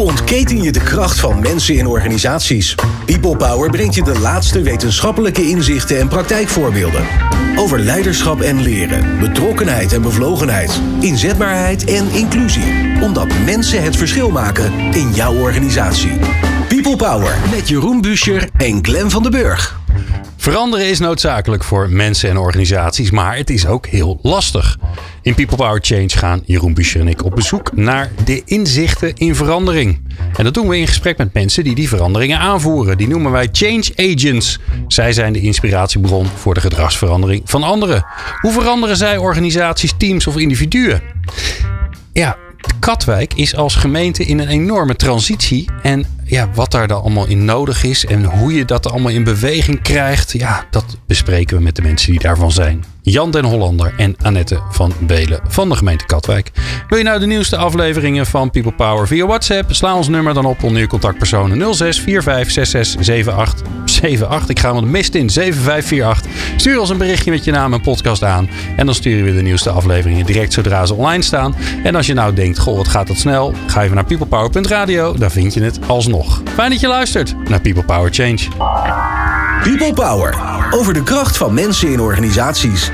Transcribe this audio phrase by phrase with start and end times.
[0.00, 2.74] Ontketen je de kracht van mensen in organisaties?
[3.06, 7.06] People Power brengt je de laatste wetenschappelijke inzichten en praktijkvoorbeelden.
[7.56, 13.00] Over leiderschap en leren, betrokkenheid en bevlogenheid, inzetbaarheid en inclusie.
[13.00, 16.18] Omdat mensen het verschil maken in jouw organisatie.
[16.68, 19.79] People Power met Jeroen Buescher en Glenn van den Burg.
[20.40, 24.78] Veranderen is noodzakelijk voor mensen en organisaties, maar het is ook heel lastig.
[25.22, 29.34] In People Power Change gaan Jeroen Buescher en ik op bezoek naar de inzichten in
[29.34, 30.00] verandering.
[30.36, 32.96] En dat doen we in gesprek met mensen die die veranderingen aanvoeren.
[32.96, 34.58] Die noemen wij change agents.
[34.88, 38.06] Zij zijn de inspiratiebron voor de gedragsverandering van anderen.
[38.40, 41.02] Hoe veranderen zij organisaties, teams of individuen?
[42.12, 42.36] Ja,
[42.78, 45.68] Katwijk is als gemeente in een enorme transitie.
[45.82, 49.24] En ja, wat daar dan allemaal in nodig is en hoe je dat allemaal in
[49.24, 52.84] beweging krijgt, ja, dat bespreken we met de mensen die daarvan zijn.
[53.02, 56.50] Jan den Hollander en Annette van Belen van de gemeente Katwijk.
[56.88, 59.74] Wil je nou de nieuwste afleveringen van People Power via WhatsApp?
[59.74, 64.80] Sla ons nummer dan op onder je contactpersonen 06 45 66 78 Ik ga hem
[64.80, 66.56] de mist in 7548.
[66.56, 68.48] Stuur ons een berichtje met je naam en podcast aan.
[68.76, 71.54] En dan sturen we de nieuwste afleveringen direct zodra ze online staan.
[71.82, 73.54] En als je nou denkt, goh, wat gaat dat snel?
[73.66, 75.12] Ga even naar peoplepower.radio.
[75.12, 76.19] Daar vind je het alsnog.
[76.54, 78.38] Fijn dat je luistert naar People Power Change.
[79.62, 80.38] People Power.
[80.70, 82.90] Over de kracht van mensen in organisaties.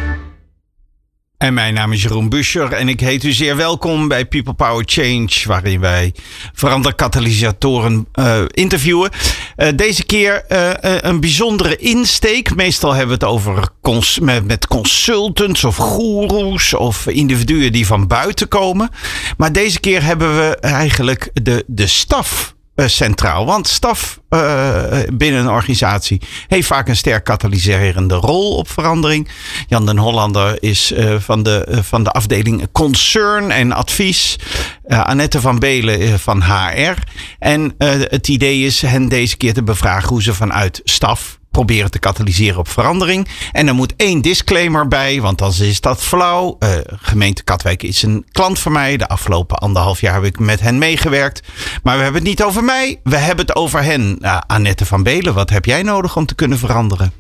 [1.37, 4.83] En mijn naam is Jeroen Buscher en ik heet u zeer welkom bij People Power
[4.87, 6.15] Change, waarin wij
[6.53, 9.11] veranderkatalysatoren uh, interviewen.
[9.57, 12.55] Uh, deze keer uh, een bijzondere insteek.
[12.55, 18.07] Meestal hebben we het over cons met, met consultants of goeroes of individuen die van
[18.07, 18.91] buiten komen.
[19.37, 23.47] Maar deze keer hebben we eigenlijk de, de staf centraal.
[23.47, 29.29] Want staf uh, binnen een organisatie heeft vaak een sterk katalyserende rol op verandering.
[29.69, 34.39] Jan den Hollander is uh, van, de, van de afdeling Concern en Advies.
[34.87, 36.95] Annette van Belen van HR.
[37.39, 41.99] En het idee is hen deze keer te bevragen hoe ze vanuit staf proberen te
[41.99, 43.29] katalyseren op verandering.
[43.53, 46.57] En er moet één disclaimer bij, want anders is dat flauw.
[46.59, 48.97] Uh, gemeente Katwijk is een klant van mij.
[48.97, 51.43] De afgelopen anderhalf jaar heb ik met hen meegewerkt.
[51.83, 54.19] Maar we hebben het niet over mij, we hebben het over hen.
[54.21, 57.13] Uh, Annette van Belen, wat heb jij nodig om te kunnen veranderen?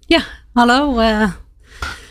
[0.00, 1.00] Ja, hallo.
[1.00, 1.30] Uh,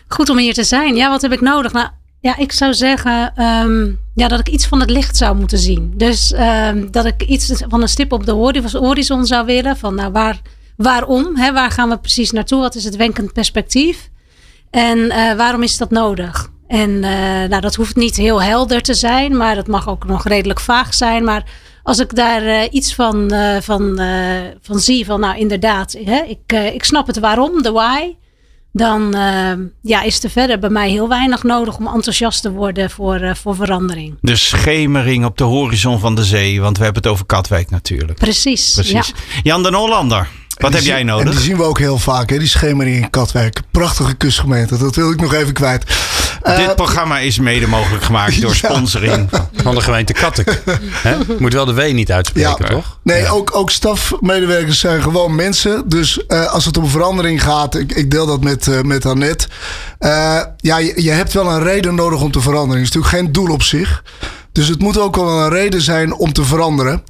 [0.07, 0.96] goed om hier te zijn.
[0.96, 1.72] Ja, wat heb ik nodig?
[1.72, 1.88] Nou,
[2.19, 5.94] ja, ik zou zeggen um, ja, dat ik iets van het licht zou moeten zien.
[5.96, 8.31] Dus um, dat ik iets van een stip op de
[8.72, 9.78] horizon zou willen.
[9.78, 10.41] Van nou, waar
[10.78, 11.38] waarom?
[11.38, 11.53] Hè?
[11.53, 12.61] Waar gaan we precies naartoe?
[12.61, 14.09] Wat is het wenkend perspectief?
[14.73, 16.51] En uh, waarom is dat nodig?
[16.67, 17.01] En uh,
[17.50, 20.94] nou, dat hoeft niet heel helder te zijn, maar dat mag ook nog redelijk vaag
[20.94, 21.23] zijn.
[21.23, 21.44] Maar
[21.83, 23.31] als ik daar uh, iets van,
[23.62, 24.01] van,
[24.62, 28.16] van zie, van nou inderdaad, hè, ik, ik snap het waarom, de why
[28.72, 29.16] dan
[29.81, 33.56] ja, is er verder bij mij heel weinig nodig om enthousiast te worden voor, voor
[33.56, 34.17] verandering.
[34.22, 38.19] De schemering op de horizon van de zee, want we hebben het over Katwijk natuurlijk.
[38.19, 38.73] Precies.
[38.73, 39.07] Precies.
[39.07, 39.41] Ja.
[39.44, 40.29] Jan den Hollander.
[40.58, 41.25] Wat heb jij nodig?
[41.25, 42.38] En die zien we ook heel vaak, hè?
[42.38, 43.62] die schemering in Katwijk.
[43.72, 45.84] Prachtige kustgemeente, dat wil ik nog even kwijt.
[46.44, 50.63] Uh, Dit programma is mede mogelijk gemaakt door sponsoring van de gemeente Kattek.
[51.40, 52.69] Moet wel de W niet uitspreken, ja.
[52.69, 53.00] toch?
[53.03, 53.30] Nee, ja.
[53.30, 55.90] ook, ook stafmedewerkers zijn gewoon mensen.
[55.90, 59.47] Dus uh, als het om verandering gaat, ik, ik deel dat met, uh, met Annette.
[60.58, 62.84] ja, je, je hebt wel een reden nodig om te veranderen.
[62.84, 64.03] Het is natuurlijk geen doel op zich.
[64.52, 67.03] Dus het moet ook wel een reden zijn om te veranderen.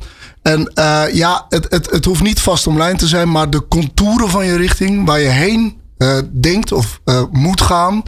[0.44, 4.30] En uh, ja, het, het, het hoeft niet vast omlijnd te zijn, maar de contouren
[4.30, 8.04] van je richting, waar je heen uh, denkt of uh, moet gaan,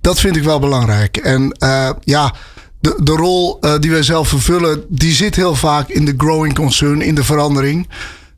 [0.00, 1.16] dat vind ik wel belangrijk.
[1.16, 1.56] En
[2.00, 2.34] ja,
[2.80, 7.02] de, de rol die wij zelf vervullen, die zit heel vaak in de growing concern,
[7.02, 7.88] in de verandering.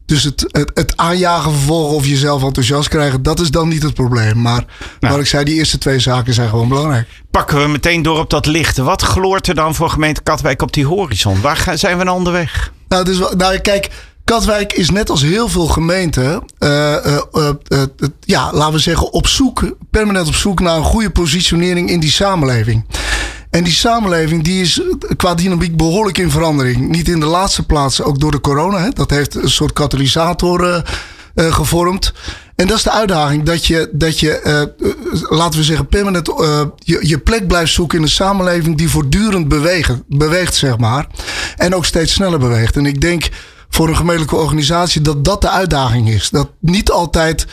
[0.06, 3.94] Dus het, het, het aanjagen vervolgen of jezelf enthousiast krijgen, dat is dan niet het
[3.94, 4.42] probleem.
[4.42, 4.64] Maar
[5.00, 5.12] nou.
[5.12, 7.08] wat ik zei, die eerste twee zaken zijn gewoon belangrijk.
[7.30, 8.76] Pakken we meteen door op dat licht.
[8.76, 11.40] Wat gloort er dan voor gemeente Katwijk op die horizon?
[11.40, 12.72] Waar gaan, zijn we nou onderweg?
[12.88, 13.90] Nou, dus, nou, kijk,
[14.24, 17.82] Katwijk is net als heel veel gemeenten, uh, uh, uh,
[18.20, 22.10] ja, laten we zeggen, op zoek, permanent op zoek naar een goede positionering in die
[22.10, 22.84] samenleving.
[23.54, 24.80] En die samenleving die is
[25.16, 26.88] qua dynamiek behoorlijk in verandering.
[26.88, 28.78] Niet in de laatste plaats ook door de corona.
[28.82, 28.88] Hè.
[28.88, 30.82] Dat heeft een soort katalysator
[31.34, 32.12] gevormd.
[32.56, 33.42] En dat is de uitdaging.
[33.42, 34.72] Dat je, dat je
[35.28, 36.26] laten we zeggen, permanent
[36.78, 41.06] je, je plek blijft zoeken in een samenleving die voortdurend bewegen, beweegt, zeg maar.
[41.56, 42.76] En ook steeds sneller beweegt.
[42.76, 43.28] En ik denk
[43.68, 46.30] voor een gemeentelijke organisatie dat dat de uitdaging is.
[46.30, 47.46] Dat niet altijd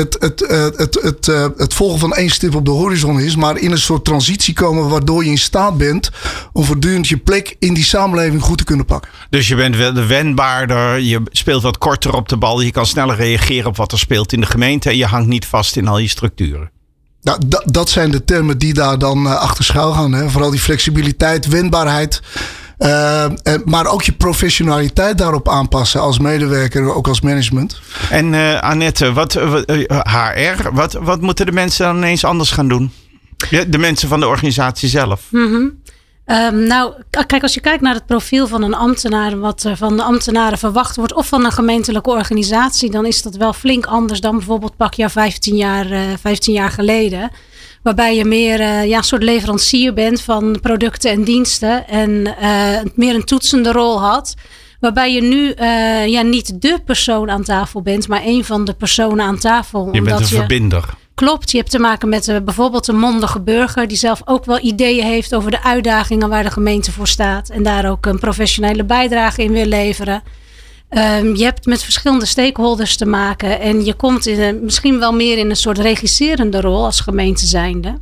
[0.00, 1.26] het, het, het, het, het,
[1.56, 4.88] het volgen van één stip op de horizon is, maar in een soort transitie komen
[4.88, 6.10] waardoor je in staat bent
[6.52, 9.10] om voortdurend je plek in die samenleving goed te kunnen pakken.
[9.30, 9.76] Dus je bent
[10.06, 13.98] wendbaarder, je speelt wat korter op de bal, je kan sneller reageren op wat er
[13.98, 16.70] speelt in de gemeente en je hangt niet vast in al je structuren.
[17.22, 20.12] Nou, dat zijn de termen die daar dan achter schuil gaan.
[20.12, 20.30] Hè?
[20.30, 22.22] Vooral die flexibiliteit, wendbaarheid.
[22.78, 23.26] Uh,
[23.64, 27.80] maar ook je professionaliteit daarop aanpassen als medewerker, ook als management.
[28.10, 29.32] En uh, Annette, wat,
[30.02, 32.92] HR, wat, wat moeten de mensen dan ineens anders gaan doen?
[33.68, 35.22] De mensen van de organisatie zelf.
[35.30, 35.84] Mm -hmm.
[36.26, 36.92] Um, nou,
[37.26, 40.58] kijk, als je kijkt naar het profiel van een ambtenaar, wat er van de ambtenaren
[40.58, 44.76] verwacht wordt, of van een gemeentelijke organisatie, dan is dat wel flink anders dan bijvoorbeeld
[44.76, 47.30] pak je 15 jaar, uh, 15 jaar geleden.
[47.86, 51.88] Waarbij je meer uh, ja, een soort leverancier bent van producten en diensten.
[51.88, 54.34] En uh, meer een toetsende rol had.
[54.80, 58.74] Waarbij je nu uh, ja, niet de persoon aan tafel bent, maar een van de
[58.74, 59.88] personen aan tafel.
[59.92, 60.84] Je bent een je, verbinder.
[61.14, 65.04] Klopt, je hebt te maken met bijvoorbeeld een mondige burger die zelf ook wel ideeën
[65.04, 67.48] heeft over de uitdagingen waar de gemeente voor staat.
[67.48, 70.22] En daar ook een professionele bijdrage in wil leveren.
[70.96, 75.12] Um, je hebt met verschillende stakeholders te maken en je komt in een, misschien wel
[75.12, 77.98] meer in een soort regisserende rol als gemeente zijnde.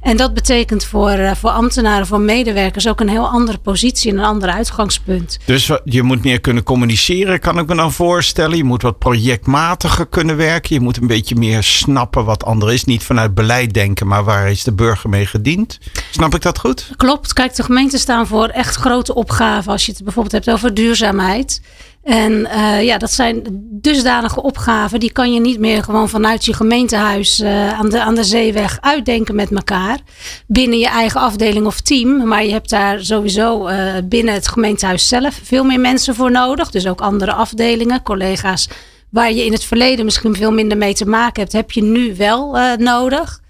[0.00, 4.18] En dat betekent voor, uh, voor ambtenaren, voor medewerkers ook een heel andere positie en
[4.18, 5.38] een ander uitgangspunt.
[5.44, 8.56] Dus je moet meer kunnen communiceren, kan ik me dan voorstellen.
[8.56, 10.74] Je moet wat projectmatiger kunnen werken.
[10.74, 12.84] Je moet een beetje meer snappen wat ander is.
[12.84, 15.78] Niet vanuit beleid denken, maar waar is de burger mee gediend?
[16.10, 16.90] Snap ik dat goed?
[16.96, 17.32] Klopt.
[17.32, 19.72] Kijk, de gemeenten staan voor echt grote opgaven.
[19.72, 21.60] Als je het bijvoorbeeld hebt over duurzaamheid.
[22.02, 25.00] En uh, ja, dat zijn dusdanige opgaven.
[25.00, 28.78] Die kan je niet meer gewoon vanuit je gemeentehuis uh, aan, de, aan de zeeweg
[28.80, 29.98] uitdenken met elkaar.
[30.46, 32.26] Binnen je eigen afdeling of team.
[32.26, 36.70] Maar je hebt daar sowieso uh, binnen het gemeentehuis zelf veel meer mensen voor nodig.
[36.70, 38.68] Dus ook andere afdelingen, collega's.
[39.10, 42.16] Waar je in het verleden misschien veel minder mee te maken hebt, heb je nu
[42.16, 43.41] wel nodig.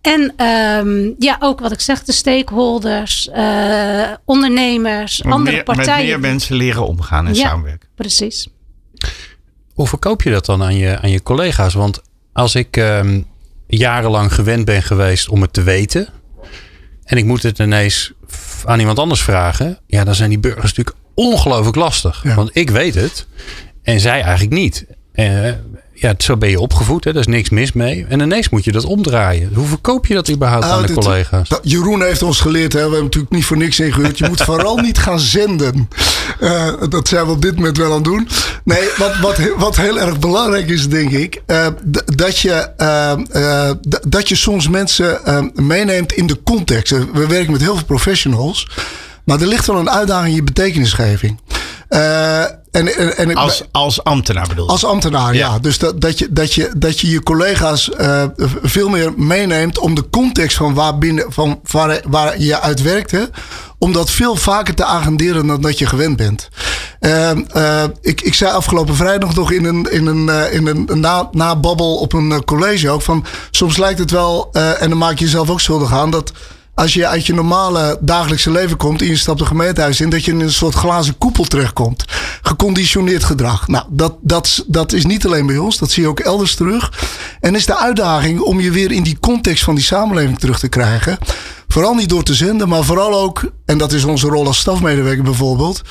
[0.00, 5.96] En um, ja, ook wat ik zeg, de stakeholders, uh, ondernemers, met andere meer, partijen.
[5.96, 7.88] Met meer mensen leren omgaan en ja, samenwerken.
[7.94, 8.48] Precies.
[9.72, 11.74] Hoe verkoop je dat dan aan je, aan je collega's?
[11.74, 12.00] Want
[12.32, 13.26] als ik um,
[13.66, 16.08] jarenlang gewend ben geweest om het te weten.
[17.04, 18.12] En ik moet het ineens
[18.64, 19.78] aan iemand anders vragen.
[19.86, 22.22] Ja, dan zijn die burgers natuurlijk ongelooflijk lastig.
[22.22, 22.34] Ja.
[22.34, 23.26] Want ik weet het.
[23.82, 24.86] En zij eigenlijk niet.
[25.14, 25.50] Uh,
[25.98, 27.12] ja, zo ben je opgevoed, hè?
[27.12, 28.06] daar is niks mis mee.
[28.08, 29.50] En ineens moet je dat omdraaien.
[29.54, 31.48] Hoe verkoop je dat überhaupt Ah, aan de dit- collega's?
[31.62, 34.18] Jeroen heeft ons geleerd, hè, we hebben natuurlijk niet voor niks ingehuurd.
[34.18, 35.88] Je moet vooral niet gaan zenden.
[36.40, 38.28] Eh, dat zijn we op dit moment wel aan het doen.
[38.64, 41.66] Nee, wat, wat, wat heel erg belangrijk is, denk ik, eh,
[42.14, 43.70] dat, je, eh,
[44.08, 45.20] dat je soms mensen
[45.54, 46.90] meeneemt in de context.
[47.12, 48.68] We werken met heel veel professionals.
[49.24, 51.40] Maar er ligt wel een uitdaging in je betekenisgeving.
[52.76, 54.70] En, en, en, Als, als ambtenaar bedoel ik.
[54.70, 55.52] als ambtenaar, ja.
[55.52, 55.58] Ja.
[55.58, 58.24] Dus dat, dat, je, dat, je, dat je je collega's eh,
[58.62, 63.10] veel meer meeneemt om de context van waar, binnen, van waar, waar je uit werkt.
[63.10, 63.22] Hè,
[63.78, 66.48] om dat veel vaker te agenderen dan dat je gewend bent.
[67.00, 71.00] Eh, eh, ik, ik zei afgelopen vrijdag nog in een, in een, eh, in een
[71.00, 73.24] na, nababbel op een college ook van...
[73.50, 76.10] soms lijkt het wel, en dan maak je jezelf ook schuldig aan...
[76.10, 76.32] dat
[76.76, 80.24] als je uit je normale dagelijkse leven komt en je stapt een gemeentehuis in, dat
[80.24, 82.04] je in een soort glazen koepel terechtkomt.
[82.42, 83.68] Geconditioneerd gedrag.
[83.68, 86.92] Nou, dat, dat, dat is niet alleen bij ons, dat zie je ook elders terug.
[87.40, 90.68] En is de uitdaging om je weer in die context van die samenleving terug te
[90.68, 91.18] krijgen.
[91.68, 95.24] Vooral niet door te zenden, maar vooral ook, en dat is onze rol als stafmedewerker
[95.24, 95.82] bijvoorbeeld.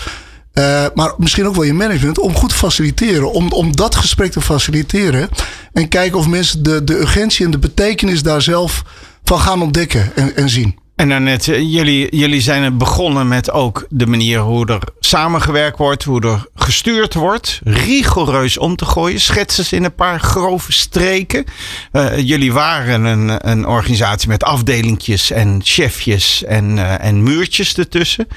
[0.54, 3.32] Uh, maar misschien ook wel je management, om goed te faciliteren.
[3.32, 5.30] Om, om dat gesprek te faciliteren.
[5.74, 8.84] En kijken of mensen de, de urgentie en de betekenis daar zelf
[9.26, 10.84] van gaan ontdekken en, en zien.
[10.96, 16.22] En Annette, jullie, jullie zijn begonnen met ook de manier hoe er samengewerkt wordt, hoe
[16.22, 17.62] er gestuurd wordt.
[17.64, 19.20] Rigoureus om te gooien.
[19.20, 21.46] Schets eens in een paar grove streken.
[21.92, 28.28] Uh, jullie waren een, een organisatie met afdelingjes en chefjes en, uh, en muurtjes ertussen.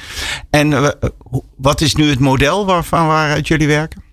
[0.51, 0.95] En
[1.57, 4.08] wat is nu het model waarvan waaruit jullie werken?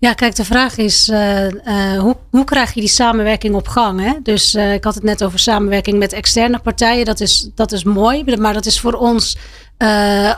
[0.00, 4.00] Ja, kijk, de vraag is uh, uh, hoe, hoe krijg je die samenwerking op gang?
[4.00, 4.12] Hè?
[4.22, 7.04] Dus uh, ik had het net over samenwerking met externe partijen.
[7.04, 9.36] Dat is, dat is mooi, maar dat is voor ons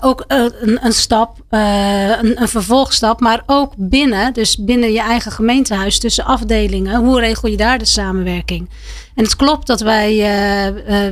[0.01, 3.21] ook een, een stap, een, een, vervolgstap.
[3.21, 7.05] Maar ook binnen, dus binnen je eigen gemeentehuis, tussen afdelingen.
[7.05, 8.71] Hoe regel je daar de samenwerking?
[9.15, 10.15] En het klopt dat wij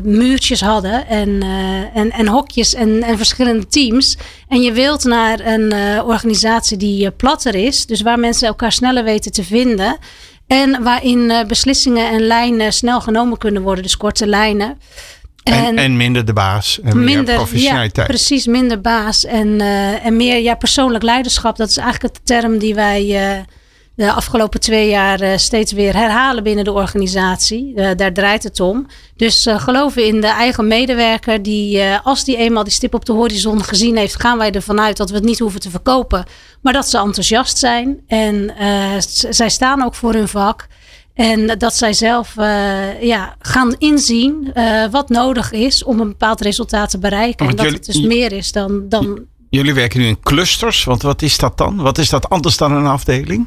[0.03, 1.43] muurtjes hadden en,
[1.95, 4.17] en, en hokjes en, en verschillende teams.
[4.49, 9.33] En je wilt naar een organisatie die platter is, dus waar mensen elkaar sneller weten
[9.33, 9.99] te vinden.
[10.49, 14.79] En waarin uh, beslissingen en lijnen snel genomen kunnen worden, dus korte lijnen.
[15.43, 16.81] En, en minder de baas.
[16.81, 18.07] En minder, meer professionaliteit.
[18.07, 19.25] Ja, precies, minder baas.
[19.25, 21.57] En, uh, en meer ja, persoonlijk leiderschap.
[21.57, 23.43] Dat is eigenlijk de term die wij uh,
[23.95, 27.75] de afgelopen twee jaar steeds weer herhalen binnen de organisatie.
[27.97, 28.87] daar draait het om.
[29.17, 31.43] Dus geloven in de eigen medewerker.
[31.43, 34.97] Die als die eenmaal die stip op de horizon gezien heeft, gaan wij ervan uit
[34.97, 36.25] dat we het niet hoeven te verkopen.
[36.61, 38.01] Maar dat ze enthousiast zijn.
[38.07, 38.55] En
[39.31, 40.67] zij staan ook voor hun vak.
[41.19, 46.41] En dat zij zelf uh, ja, gaan inzien uh, wat nodig is om een bepaald
[46.41, 47.47] resultaat te bereiken.
[47.47, 50.85] Want en dat jullie, het dus meer is dan, dan Jullie werken nu in clusters,
[50.85, 51.77] want wat is dat dan?
[51.77, 53.47] Wat is dat anders dan een afdeling?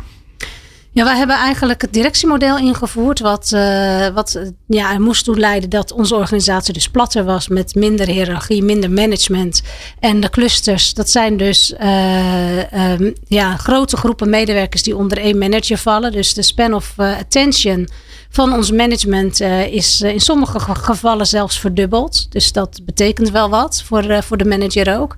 [0.94, 3.20] Ja, wij hebben eigenlijk het directiemodel ingevoerd.
[3.20, 7.48] Wat, uh, wat ja, er moest toe leiden dat onze organisatie dus platter was.
[7.48, 9.62] Met minder hiërarchie, minder management.
[10.00, 15.38] En de clusters, dat zijn dus uh, um, ja, grote groepen medewerkers die onder één
[15.38, 16.12] manager vallen.
[16.12, 17.90] Dus de span of attention
[18.30, 22.32] van ons management is in sommige gevallen zelfs verdubbeld.
[22.32, 25.16] Dus dat betekent wel wat voor, voor de manager ook.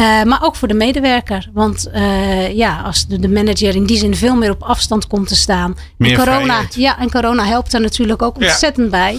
[0.00, 1.50] Uh, maar ook voor de medewerker.
[1.52, 5.28] Want uh, ja, als de, de, manager in die zin veel meer op afstand komt
[5.28, 5.76] te staan.
[5.96, 6.74] Meer en corona, vrijheid.
[6.74, 8.98] ja, en corona helpt daar natuurlijk ook ontzettend ja.
[8.98, 9.18] bij.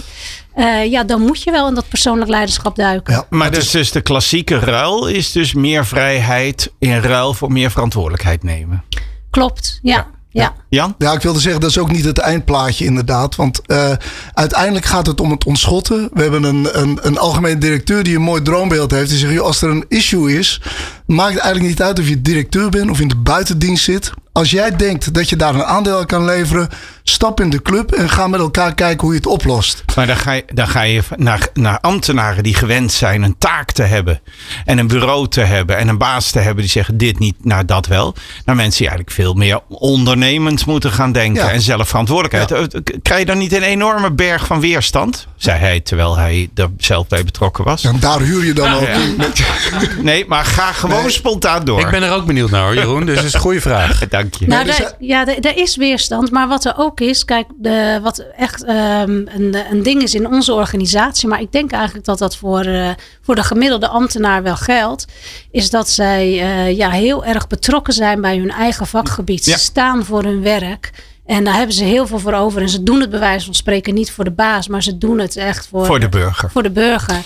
[0.56, 3.14] Uh, ja, dan moet je wel in dat persoonlijk leiderschap duiken.
[3.14, 7.70] Ja, maar dus, dus de klassieke ruil is dus meer vrijheid in ruil voor meer
[7.70, 8.84] verantwoordelijkheid nemen.
[9.30, 9.94] Klopt, ja.
[9.94, 10.06] ja.
[10.36, 10.54] Ja.
[10.68, 10.94] Jan?
[10.98, 13.36] Ja, ik wilde zeggen, dat is ook niet het eindplaatje inderdaad.
[13.36, 13.90] Want uh,
[14.34, 16.08] uiteindelijk gaat het om het ontschotten.
[16.12, 19.08] We hebben een, een, een algemeen directeur die een mooi droombeeld heeft.
[19.08, 20.60] Die zegt, als er een issue is,
[21.06, 24.12] maakt het eigenlijk niet uit of je directeur bent of in de buitendienst zit.
[24.32, 26.68] Als jij denkt dat je daar een aandeel aan kan leveren,
[27.10, 29.84] stap in de club en ga met elkaar kijken hoe je het oplost.
[29.96, 33.72] Maar dan ga je, dan ga je naar, naar ambtenaren die gewend zijn een taak
[33.72, 34.20] te hebben.
[34.64, 37.64] En een bureau te hebben en een baas te hebben die zeggen dit niet, nou
[37.64, 38.14] dat wel.
[38.44, 41.50] Naar mensen die eigenlijk veel meer ondernemend moeten gaan denken ja.
[41.50, 42.72] en zelf verantwoordelijkheid.
[42.72, 42.80] Ja.
[43.02, 45.26] Krijg je dan niet een enorme berg van weerstand?
[45.36, 47.84] Zei hij terwijl hij er zelf bij betrokken was.
[47.84, 48.98] En daar huur je dan Ah, ook ja.
[49.16, 51.10] Met- Nee, maar ga gewoon Nee.
[51.10, 51.80] spontaan door.
[51.80, 53.06] Ik ben er ook benieuwd naar hoor, Jeroen.
[53.06, 53.98] Dus dat is een goede vraag.
[54.08, 54.46] Dank je.
[54.46, 56.30] Nou, dus, daar, ja, er, er is weerstand.
[56.30, 60.28] Maar wat er ook is, kijk, de, wat echt ehm, een, een ding is in
[60.28, 61.28] onze organisatie.
[61.28, 62.90] Maar ik denk eigenlijk dat dat voor, eh,
[63.22, 65.06] voor de gemiddelde ambtenaar wel geldt.
[65.50, 69.44] Is dat zij eh, ja, heel erg betrokken zijn bij hun eigen vakgebied.
[69.44, 69.56] Ja.
[69.56, 70.90] Ze staan voor hun werk.
[71.26, 72.62] En daar hebben ze heel veel voor over.
[72.62, 75.18] En ze doen het bij wijze van spreken niet voor de baas, maar ze doen
[75.18, 76.50] het echt voor, Voor de burger.
[76.50, 77.22] voor de burger.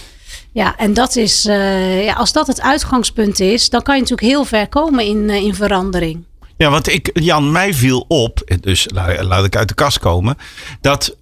[0.52, 4.28] Ja, en dat is, eh, ja, als dat het uitgangspunt is, dan kan je natuurlijk
[4.28, 6.24] heel ver komen in, in verandering.
[6.60, 10.36] Ja, want ik, Jan, mij viel op, dus la- laat ik uit de kast komen,
[10.80, 11.16] dat,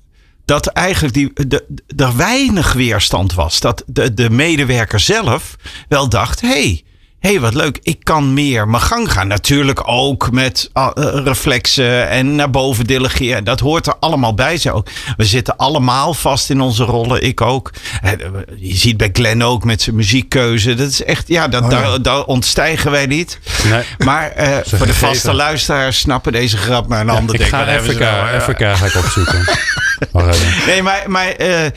[0.45, 1.65] dat eigenlijk die, de,
[1.97, 3.61] er weinig weerstand was.
[3.61, 5.57] Dat de, de medewerker zelf
[5.89, 6.85] wel dacht, hé, hey,
[7.21, 9.27] hey, wat leuk, ik kan meer mijn gang gaan.
[9.29, 13.45] Natuurlijk ook met ah, eh, reflexen en naar boven delegeren.
[13.45, 14.57] Dat hoort er allemaal bij.
[14.57, 14.83] Zo.
[15.17, 17.71] We zitten allemaal vast in onze rollen, ik ook.
[18.03, 18.13] Eh,
[18.57, 20.75] Je ziet bij Glenn ook met zijn muziekkeuze.
[20.75, 21.81] Dat is echt, ja, dat, Oh ja.
[21.81, 23.39] Daar, daar ontstijgen wij niet.
[23.71, 23.83] Nee.
[23.99, 27.59] Maar eh, voor de vaste luisteraars snappen deze grap, maar een ander Ik denkt, ga
[27.59, 29.45] "Wat hebben ze nou?" Ga ik opzoeken.
[30.67, 31.71] Nee, maar, maar eh,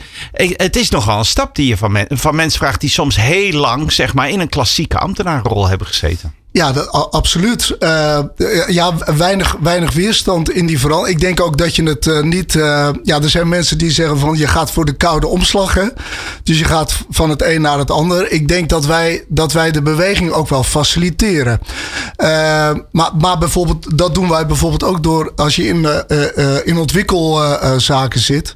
[0.56, 3.92] het is nogal een stap die je van, van mensen vraagt die soms heel lang
[3.92, 6.34] zeg maar, in een klassieke ambtenaarrol hebben gezeten.
[6.52, 7.76] Ja, dat, absoluut.
[7.78, 8.18] Eh,
[8.66, 11.16] ja, weinig, weinig weerstand in die verandering.
[11.18, 12.54] Ik denk ook dat je het eh, niet.
[12.56, 15.76] eh, ja, er zijn mensen die zeggen van je gaat voor de koude omslag.
[16.42, 18.32] Dus je gaat van het een naar het ander.
[18.32, 21.60] Ik denk dat wij, dat wij de beweging ook wel faciliteren.
[22.16, 22.28] Eh,
[22.90, 26.66] maar, maar bijvoorbeeld, dat doen wij bijvoorbeeld ook door als je in, eh, eh, eh,
[26.66, 28.54] in ontwikkelzaken zit.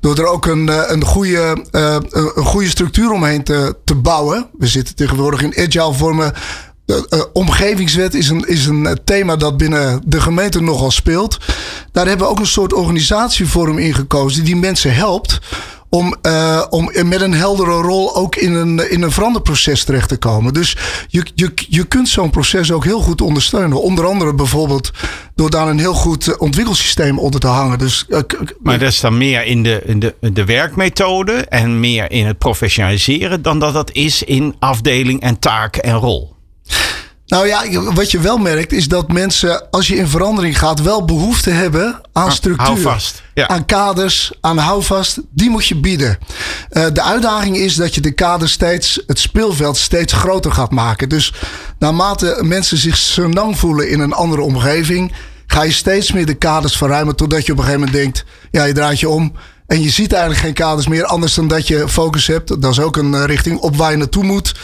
[0.00, 4.46] Door er ook een, eh, een, goede, eh, een goede structuur omheen te, te bouwen.
[4.58, 6.32] We zitten tegenwoordig in agile vormen.
[6.86, 11.38] De eh, omgevingswet is een, is een eh, thema dat binnen de gemeente nogal speelt.
[11.92, 15.40] Daar hebben we ook een soort organisatievorm in gekozen die mensen helpt
[15.94, 20.16] om, eh, om met een heldere rol ook in een, in een veranderproces terecht te
[20.16, 20.54] komen.
[20.54, 20.76] Dus
[21.08, 23.82] je, je, je kunt zo'n proces ook heel goed ondersteunen.
[23.82, 24.90] Onder andere bijvoorbeeld
[25.34, 27.78] door daar een heel goed eh, ontwikkelsysteem onder te hangen.
[27.78, 28.20] Dus, eh,
[28.62, 32.38] Maar dat is dan meer in de, in de, de werkmethode en meer in het
[32.38, 36.33] professionaliseren dan dat dat is in afdeling en taak en rol.
[37.26, 41.04] Nou ja, wat je wel merkt is dat mensen, als je in verandering gaat, wel
[41.04, 42.78] behoefte hebben aan structuur.
[42.78, 43.48] vast, ja.
[43.48, 45.18] Aan kaders, aan houvast.
[45.30, 46.18] Die moet je bieden.
[46.70, 51.08] Eh, de uitdaging is dat je de kaders steeds, het speelveld steeds groter gaat maken.
[51.08, 51.32] Dus
[51.78, 55.12] naarmate mensen zich senang voelen in een andere omgeving,
[55.46, 57.16] ga je steeds meer de kaders verruimen.
[57.16, 59.32] Totdat je op een gegeven moment denkt, ja, je draait je om.
[59.66, 62.60] En je ziet eigenlijk geen kaders meer, anders dan dat je focus hebt.
[62.62, 64.54] Dat is ook een eh, richting op waar je naartoe moet.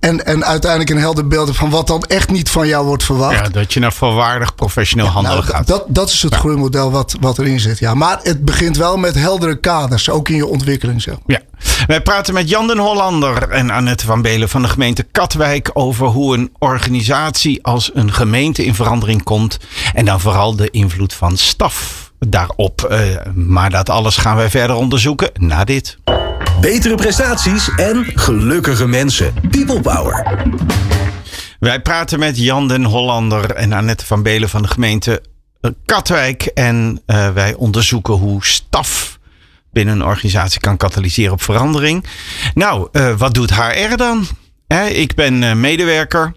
[0.00, 3.34] En, en uiteindelijk een helder beeld van wat dan echt niet van jou wordt verwacht.
[3.34, 5.66] Ja, dat je naar volwaardig professioneel handelen Nou, gaat.
[5.66, 7.78] dat, dat is het groeimodel wat, wat erin zit.
[7.78, 7.94] Ja.
[7.94, 11.02] Maar het begint wel met heldere kaders, ook in je ontwikkeling.
[11.02, 11.14] Zeg.
[11.26, 11.40] Ja.
[11.86, 16.06] Wij praten met Jan den Hollander en Annette van Belen van de gemeente Katwijk over
[16.06, 19.56] hoe een organisatie als een gemeente in verandering komt.
[19.94, 22.82] En dan vooral de invloed van staf daarop.
[22.82, 23.00] Eh,
[23.34, 25.98] maar dat alles gaan wij verder onderzoeken na dit.
[26.60, 29.34] Betere prestaties en gelukkige mensen.
[29.50, 30.44] People Power.
[31.58, 35.22] Wij praten met Jan den Hollander en Annette van Belen van de gemeente
[35.60, 36.42] eh, Katwijk.
[36.42, 39.18] En eh, wij onderzoeken hoe staf
[39.72, 42.04] binnen een organisatie kan katalyseren op verandering.
[42.54, 44.26] Nou, wat doet HR dan?
[44.88, 46.32] Ik ben medewerker.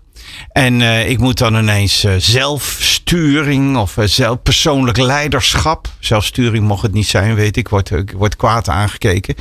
[0.51, 5.88] En uh, ik moet dan ineens uh, zelfsturing of uh, zelf, persoonlijk leiderschap.
[6.00, 7.67] Zelfsturing mocht het niet zijn, weet ik.
[7.67, 9.36] Wordt, ik word kwaad aangekeken.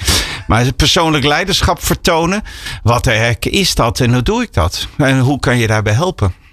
[0.46, 2.42] Maar persoonlijk leiderschap vertonen.
[2.82, 4.88] Wat de hek is dat en hoe doe ik dat?
[4.96, 6.43] En hoe kan je daarbij helpen?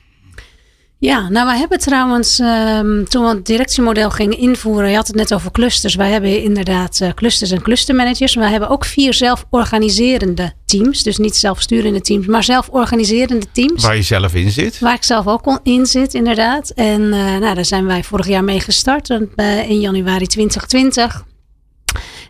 [1.01, 5.15] Ja, nou we hebben trouwens, um, toen we het directiemodel gingen invoeren, je had het
[5.15, 5.95] net over clusters.
[5.95, 8.35] Wij hebben inderdaad uh, clusters en clustermanagers.
[8.35, 11.03] Maar we hebben ook vier zelforganiserende teams.
[11.03, 13.83] Dus niet zelfsturende teams, maar zelforganiserende teams.
[13.83, 14.79] Waar je zelf in zit.
[14.79, 16.69] Waar ik zelf ook in zit, inderdaad.
[16.69, 21.25] En uh, nou, daar zijn wij vorig jaar mee gestart, uh, in januari 2020.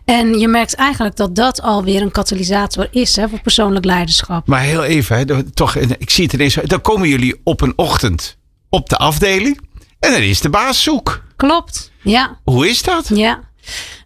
[0.04, 4.46] En je merkt eigenlijk dat dat alweer een katalysator is hè, voor persoonlijk leiderschap.
[4.46, 6.54] Maar heel even, hè, toch, ik zie het ineens.
[6.64, 8.40] Dan komen jullie op een ochtend
[8.72, 9.60] op de afdeling.
[10.00, 11.24] En dan is de baas zoek.
[11.36, 12.38] Klopt, ja.
[12.44, 13.10] Hoe is dat?
[13.14, 13.40] Ja.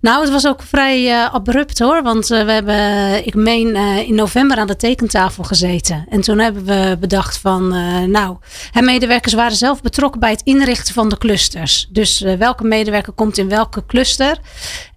[0.01, 2.03] Nou, het was ook vrij uh, abrupt hoor.
[2.03, 6.07] Want uh, we hebben, ik meen, uh, in november aan de tekentafel gezeten.
[6.09, 7.69] En toen hebben we bedacht van,
[8.11, 8.37] nou,
[8.71, 11.89] hè, medewerkers waren zelf betrokken bij het inrichten van de clusters.
[11.91, 14.39] Dus welke medewerker komt in welke cluster.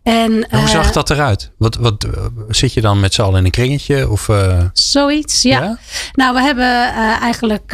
[0.04, 1.52] En, hoe zag dat eruit?
[1.58, 2.08] Wat, wat,
[2.48, 4.10] zit je dan met z'n allen in een kringetje?
[4.10, 4.30] Of,
[4.74, 5.62] Zoiets, ja.
[5.62, 5.78] ja.
[6.14, 7.70] Nou, we hebben eigenlijk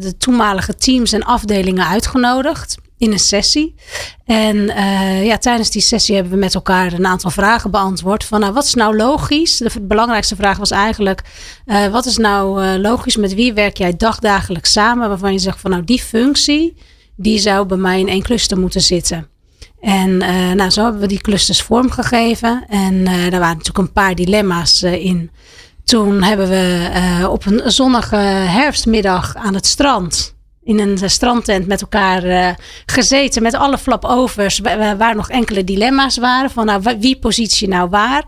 [0.00, 3.74] de toenmalige teams en afdelingen uitgenodigd in een sessie.
[4.24, 8.24] En uh, ja, tijdens die sessie hebben we met elkaar een aantal vragen beantwoord.
[8.24, 9.56] Van nou, wat is nou logisch?
[9.56, 11.22] De belangrijkste vraag was eigenlijk:
[11.66, 13.16] uh, wat is nou uh, logisch?
[13.16, 15.08] Met wie werk jij dagdagelijks samen?
[15.08, 16.76] Waarvan je zegt van nou, die functie,
[17.16, 19.28] die zou bij mij in één cluster moeten zitten.
[19.80, 20.16] En
[20.56, 22.64] nou, zo hebben we die clusters vormgegeven.
[22.68, 25.30] En daar waren natuurlijk een paar dilemma's in.
[25.84, 30.38] Toen hebben we op een zonnige herfstmiddag aan het strand
[30.70, 32.48] in een strandtent met elkaar uh,
[32.86, 33.42] gezeten.
[33.42, 34.58] Met alle flapovers.
[34.98, 36.50] Waar nog enkele dilemma's waren.
[36.50, 38.24] Van nou, wie positie nou waar?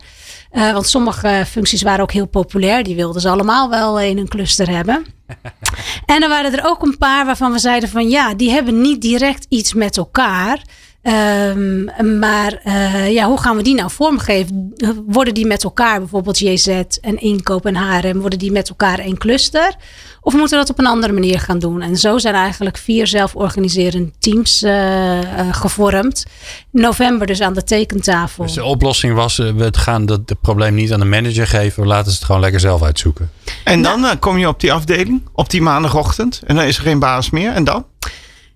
[0.52, 2.82] Uh, want sommige functies waren ook heel populair.
[2.82, 5.04] Die wilden ze allemaal wel in een cluster hebben.
[6.06, 9.00] en dan waren er ook een paar waarvan we zeiden van ja, die hebben niet
[9.00, 10.62] direct iets met elkaar.
[11.02, 11.84] Um,
[12.18, 14.74] maar uh, ja, hoe gaan we die nou vormgeven?
[15.06, 16.68] Worden die met elkaar, bijvoorbeeld JZ
[17.00, 19.74] en inkoop en HRM, worden die met elkaar één cluster?
[20.20, 21.82] Of moeten we dat op een andere manier gaan doen?
[21.82, 26.26] En zo zijn eigenlijk vier zelforganiserende teams uh, uh, gevormd.
[26.70, 28.44] November dus aan de tekentafel.
[28.44, 31.82] Dus de oplossing was, we gaan dat het probleem niet aan de manager geven.
[31.82, 33.30] We laten ze het gewoon lekker zelf uitzoeken.
[33.64, 36.42] En dan nou, kom je op die afdeling, op die maandagochtend.
[36.46, 37.52] En dan is er geen baas meer.
[37.52, 37.84] En dan?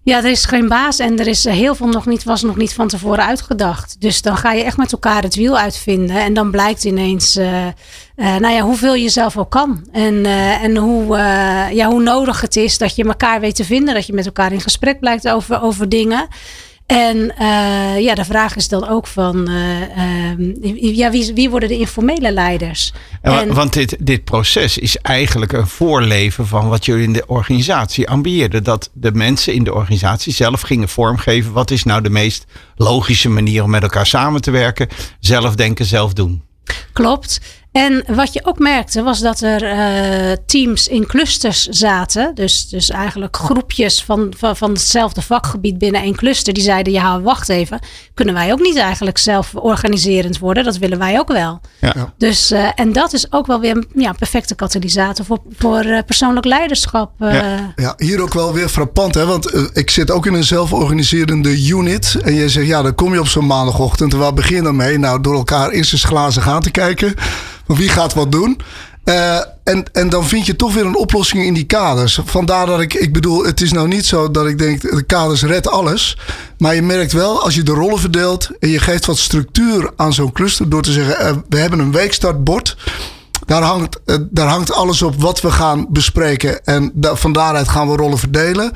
[0.07, 2.75] Ja, er is geen baas en er is heel veel nog niet, was nog niet
[2.75, 3.97] van tevoren uitgedacht.
[3.99, 6.17] Dus dan ga je echt met elkaar het wiel uitvinden.
[6.17, 7.73] En dan blijkt ineens, uh, uh,
[8.17, 9.89] nou ja, hoeveel je zelf ook kan.
[9.93, 10.27] En,
[10.63, 11.17] en hoe,
[11.73, 13.95] ja, hoe nodig het is dat je elkaar weet te vinden.
[13.95, 16.29] Dat je met elkaar in gesprek blijkt over, over dingen.
[16.87, 21.79] En uh, ja, de vraag is dan ook van, uh, ja, wie, wie worden de
[21.79, 22.93] informele leiders?
[23.23, 28.09] En, want dit, dit proces is eigenlijk een voorleven van wat jullie in de organisatie
[28.09, 28.65] ambieerden.
[28.65, 31.53] Dat de mensen in de organisatie zelf gingen vormgeven.
[31.53, 32.45] Wat is nou de meest
[32.77, 34.89] logische manier om met elkaar samen te werken?
[35.21, 36.43] Zelf denken, zelf doen.
[36.93, 37.41] Klopt.
[37.77, 42.35] En wat je ook merkte was dat er uh, teams in clusters zaten.
[42.35, 46.53] Dus, dus eigenlijk groepjes van, van, van hetzelfde vakgebied binnen één cluster.
[46.55, 47.79] Die zeiden, ja wacht even.
[48.15, 50.65] Kunnen wij ook niet eigenlijk zelf organiserend worden?
[50.65, 51.61] Dat willen wij ook wel.
[51.81, 52.13] Ja.
[52.19, 55.99] Dus, uh, en dat is ook wel weer een ja, perfecte katalysator voor, voor uh,
[56.07, 57.11] persoonlijk leiderschap.
[57.19, 57.73] Ja.
[57.77, 57.95] ja.
[57.97, 59.15] hier ook wel weer frappant.
[59.15, 59.27] Hè?
[59.27, 62.17] Want ik zit ook in een zelforganiserende unit.
[62.23, 64.13] En je zegt, ja dan kom je op zo'n maandagochtend.
[64.13, 64.99] En waar begin je dan mee?
[64.99, 67.15] Nou door elkaar eerst eens glazen gaan te kijken
[67.67, 68.61] wie gaat wat doen?
[69.05, 72.21] Uh, en, en dan vind je toch weer een oplossing in die kaders.
[72.25, 75.43] Vandaar dat ik, ik bedoel, het is nou niet zo dat ik denk, de kaders
[75.43, 76.19] redt alles.
[76.59, 80.13] Maar je merkt wel, als je de rollen verdeelt en je geeft wat structuur aan
[80.13, 82.77] zo'n cluster door te zeggen, uh, we hebben een weekstartbord.
[83.47, 86.65] Daar hangt, uh, daar hangt alles op wat we gaan bespreken.
[86.65, 88.73] En da van daaruit gaan we rollen verdelen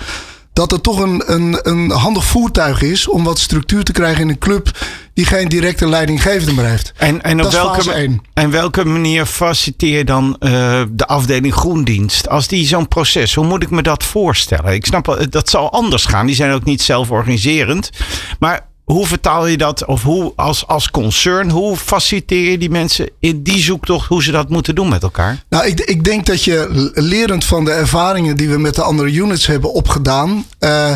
[0.53, 4.29] dat het toch een, een, een handig voertuig is om wat structuur te krijgen in
[4.29, 4.71] een club
[5.15, 6.93] die geen directe leidinggevende meer heeft.
[6.97, 12.29] En, en op welke, en welke manier faciliteer je dan uh, de afdeling groendienst?
[12.29, 14.73] Als die zo'n proces, hoe moet ik me dat voorstellen?
[14.73, 16.27] Ik snap dat zal anders gaan.
[16.27, 17.91] Die zijn ook niet zelforganiserend.
[18.39, 23.11] Maar hoe vertaal je dat, of hoe als, als concern, hoe faciliteer je die mensen
[23.19, 25.45] in die zoektocht, hoe ze dat moeten doen met elkaar?
[25.49, 29.13] Nou, ik, ik denk dat je lerend van de ervaringen die we met de andere
[29.13, 30.93] units hebben opgedaan, uh,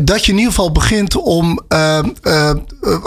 [0.00, 2.50] dat je in ieder geval begint om, uh, uh,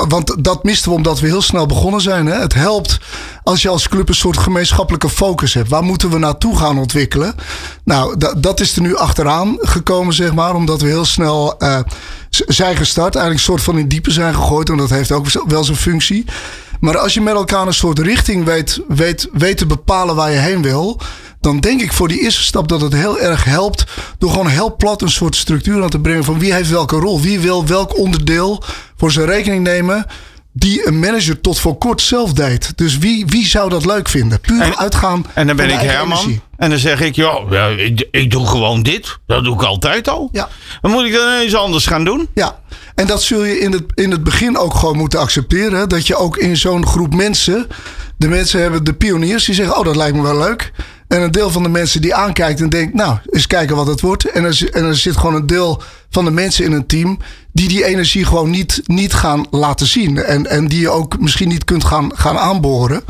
[0.08, 2.26] want dat misten we omdat we heel snel begonnen zijn.
[2.26, 2.40] Hè?
[2.40, 3.00] Het helpt
[3.44, 5.70] als je als club een soort gemeenschappelijke focus hebt.
[5.70, 7.36] Waar moeten we naartoe gaan ontwikkelen?
[7.84, 11.58] Nou, dat is er nu achteraan gekomen, zeg maar, omdat we heel snel
[12.30, 13.16] zijn gestart.
[13.16, 14.70] Eigenlijk een soort van in diepe zijn gegooid.
[14.70, 16.26] En dat heeft ook wel zijn functie.
[16.80, 20.38] Maar als je met elkaar een soort richting weet, weet, weet te bepalen waar je
[20.38, 21.00] heen wil.
[21.40, 23.84] Dan denk ik voor die eerste stap dat het heel erg helpt.
[24.18, 26.24] Door gewoon heel plat een soort structuur aan te brengen.
[26.24, 27.22] van wie heeft welke rol.
[27.22, 28.64] Wie wil welk onderdeel
[28.98, 30.06] voor zijn rekening nemen
[30.54, 32.78] die een manager tot voor kort zelf deed.
[32.78, 34.40] Dus wie, wie zou dat leuk vinden?
[34.40, 35.26] Puur En- uitgaan.
[35.34, 36.18] En dan ben ik Herman.
[36.18, 36.42] energie.
[36.58, 37.40] En dan zeg ik, ja,
[38.12, 39.18] ik doe gewoon dit.
[39.26, 40.30] Dat doe ik altijd al.
[40.32, 40.50] Ja.
[40.82, 42.28] Dan moet ik dan eens anders gaan doen.
[42.34, 42.60] Ja,
[42.96, 45.90] en dat zul je in het, in het begin ook gewoon moeten accepteren.
[45.90, 47.68] Dat je ook in zo'n groep mensen.
[48.18, 50.72] De mensen hebben de pioniers die zeggen: Oh, dat lijkt me wel leuk.
[51.10, 54.02] En een deel van de mensen die aankijkt en denkt: Nou, eens kijken wat het
[54.02, 54.26] wordt.
[54.26, 57.20] En er, en zit gewoon een deel van de mensen in een team.
[57.52, 60.18] die die energie gewoon niet, niet gaan laten zien.
[60.18, 63.04] En, en die je ook misschien niet kunt gaan, gaan aanboren.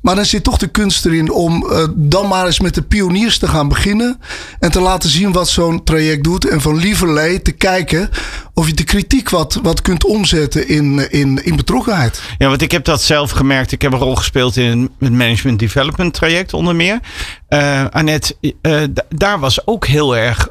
[0.00, 3.38] Maar dan zit toch de kunst erin om eh, dan maar eens met de pioniers
[3.38, 4.20] te gaan beginnen.
[4.58, 6.48] En te laten zien wat zo'n traject doet.
[6.48, 8.10] En van lieverlee te kijken
[8.54, 12.22] of je de kritiek wat, wat kunt omzetten in, in, in betrokkenheid.
[12.38, 13.72] Ja, want ik heb dat zelf gemerkt.
[13.72, 17.00] Ik heb een rol gespeeld in het Management Development traject onder meer.
[17.48, 20.48] Eh Annette, eh, daar was ook heel erg...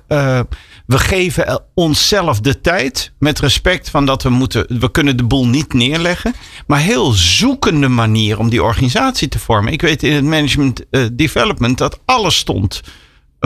[0.89, 4.80] eh, we geven el- onszelf de tijd met respect van dat we moeten...
[4.80, 6.34] We kunnen de boel niet neerleggen.
[6.67, 9.73] Maar heel zoekende manier om die organisatie te vormen.
[9.73, 12.82] Ik weet in het Management eh, Development dat alles stond...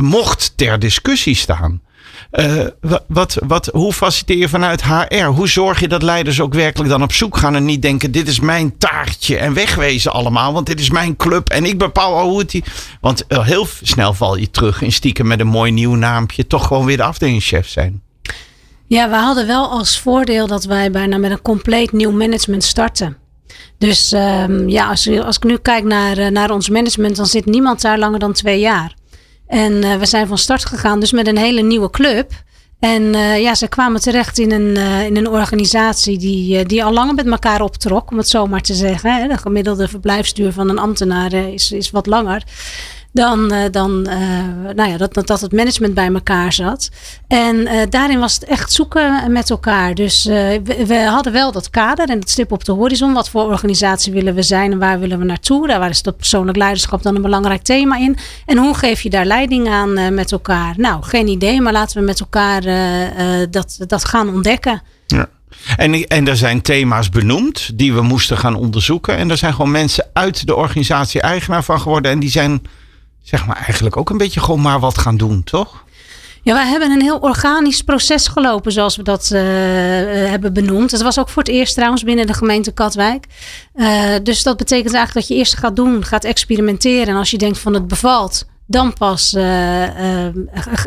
[0.01, 1.81] Mocht ter discussie staan.
[2.31, 5.23] Eh, wa- wat, wat, hoe faciliteer je vanuit HR?
[5.25, 8.27] Hoe zorg je dat leiders ook werkelijk dan op zoek gaan en niet denken: dit
[8.27, 12.29] is mijn taartje en wegwezen allemaal, want dit is mijn club en ik bepaal al
[12.29, 12.63] hoe het die.
[13.01, 16.67] Want eh, heel snel val je terug in stiekem met een mooi nieuw naampje, toch
[16.67, 18.01] gewoon weer de afdelingschef zijn.
[18.87, 23.17] Ja, we hadden wel als voordeel dat wij bijna met een compleet nieuw management starten.
[23.77, 27.45] Dus ehm, ja, als, als ik nu kijk naar, eh, naar ons management, dan zit
[27.45, 28.93] niemand daar langer dan twee jaar.
[29.53, 32.31] En eh, we zijn van start gegaan, dus met een hele nieuwe club.
[32.79, 36.93] En eh, ja, ze kwamen terecht in een, eh, in een organisatie die, die al
[36.93, 39.21] langer met elkaar optrok, om het zo maar te zeggen.
[39.21, 39.27] Hè.
[39.27, 42.43] De gemiddelde verblijfsduur van een ambtenaar is, is wat langer
[43.13, 44.19] dan, eh, dan eh,
[44.75, 46.89] nou ja, dat, dat, het management bij elkaar zat.
[47.27, 49.95] En eh, daarin was het echt zoeken met elkaar.
[49.95, 53.13] Dus we, we hadden wel dat kader en dat stip op de horizon.
[53.13, 55.67] Wat voor organisatie willen we zijn en waar willen we naartoe?
[55.67, 58.17] Daar is dat persoonlijk leiderschap dan een belangrijk thema in.
[58.45, 60.73] En hoe geef je daar leiding aan met elkaar?
[60.77, 62.61] Nou, geen idee, maar laten we met elkaar
[63.49, 64.81] dat, dat gaan ontdekken.
[65.07, 65.29] Ja.
[65.77, 69.17] En, en er zijn thema's benoemd die we moesten gaan onderzoeken.
[69.17, 72.11] En er zijn gewoon mensen uit de organisatie eigenaar van geworden.
[72.11, 72.61] En die zijn,
[73.23, 75.83] zeg maar, eigenlijk ook een beetje gewoon maar wat gaan doen, toch?
[76.43, 80.91] Ja, wij hebben een heel organisch proces gelopen, zoals we dat eh, eh, hebben benoemd.
[80.91, 83.25] Het was ook voor het eerst trouwens binnen de gemeente Katwijk.
[83.73, 87.07] Eh, dus dat betekent eigenlijk dat je eerst gaat doen, gaat experimenteren.
[87.07, 89.31] En als je denkt van het bevalt, dan pas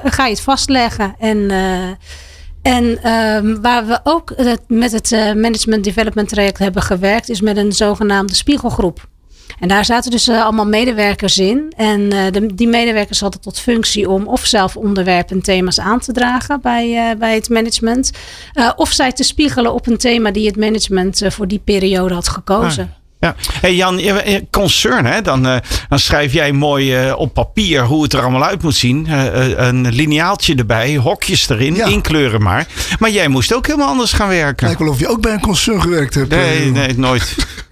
[0.05, 1.15] ga je het vastleggen.
[1.19, 1.51] En,
[2.63, 4.35] en ehm, waar we ook
[4.67, 9.07] met het Management Development traject hebben gewerkt, is met een zogenaamde spiegelgroep.
[9.61, 11.73] En daar zaten dus eh, allemaal medewerkers in.
[11.77, 16.01] En eh, de, die medewerkers hadden tot functie om of zelf onderwerpen en thema's aan
[16.01, 18.11] te dragen bij, eh, bij het management.
[18.53, 22.29] eh, of zij te spiegelen op een thema die het management voor die periode had
[22.29, 22.95] gekozen.
[23.21, 23.35] Ja.
[23.61, 24.01] Hey Jan,
[24.51, 25.23] concern, hè?
[25.23, 25.57] Dan, eh,
[25.89, 29.07] dan schrijf jij mooi op papier hoe het er allemaal uit moet zien.
[29.57, 31.87] Een lineaaltje erbij, hokjes erin, Ja.
[31.87, 32.67] inkleuren maar.
[32.99, 34.67] Maar jij moest ook helemaal anders gaan werken.
[34.67, 36.31] Lijkt wel of je ook bij een concern gewerkt hebt.
[36.31, 37.35] Nee, nee, nooit.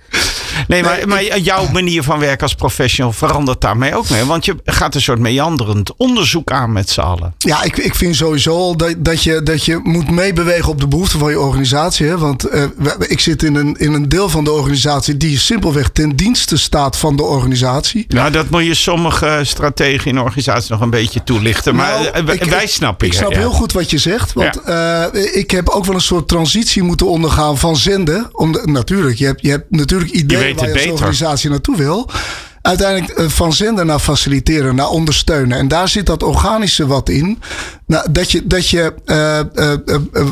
[0.69, 4.25] Nee, maar, maar jouw manier van werken als professional verandert daarmee ook mee.
[4.25, 7.35] Want je gaat een soort meanderend onderzoek aan met z'n allen.
[7.38, 10.88] Ja, ik, ik vind sowieso al dat, dat, je, dat je moet meebewegen op de
[10.88, 12.07] behoeften van je organisatie.
[12.07, 12.19] Hè?
[12.19, 12.62] Want eh,
[12.99, 16.97] ik zit in een, in een deel van de organisatie die simpelweg ten dienste staat
[16.97, 18.05] van de organisatie.
[18.09, 21.75] Nou, dat moet je sommige strategen in organisaties nog een beetje toelichten.
[21.75, 23.38] Maar Nou, eh, wij- ik- wij snappen Ik je, snap ja.
[23.38, 24.33] heel goed wat je zegt.
[24.33, 28.29] Want eh, ik heb ook wel een soort transitie moeten ondergaan van zenden.
[28.33, 30.92] Om de- natuurlijk, je hebt, je hebt natuurlijk ideeën waar je als beter.
[30.92, 32.11] organisatie naartoe wil.
[32.62, 35.59] Uiteindelijk eh, van zenden naar faciliteren, naar ondersteunen.
[35.59, 37.42] En daar zit dat organische wat in.
[37.87, 39.78] Nou, dat je, dat je eh, eh,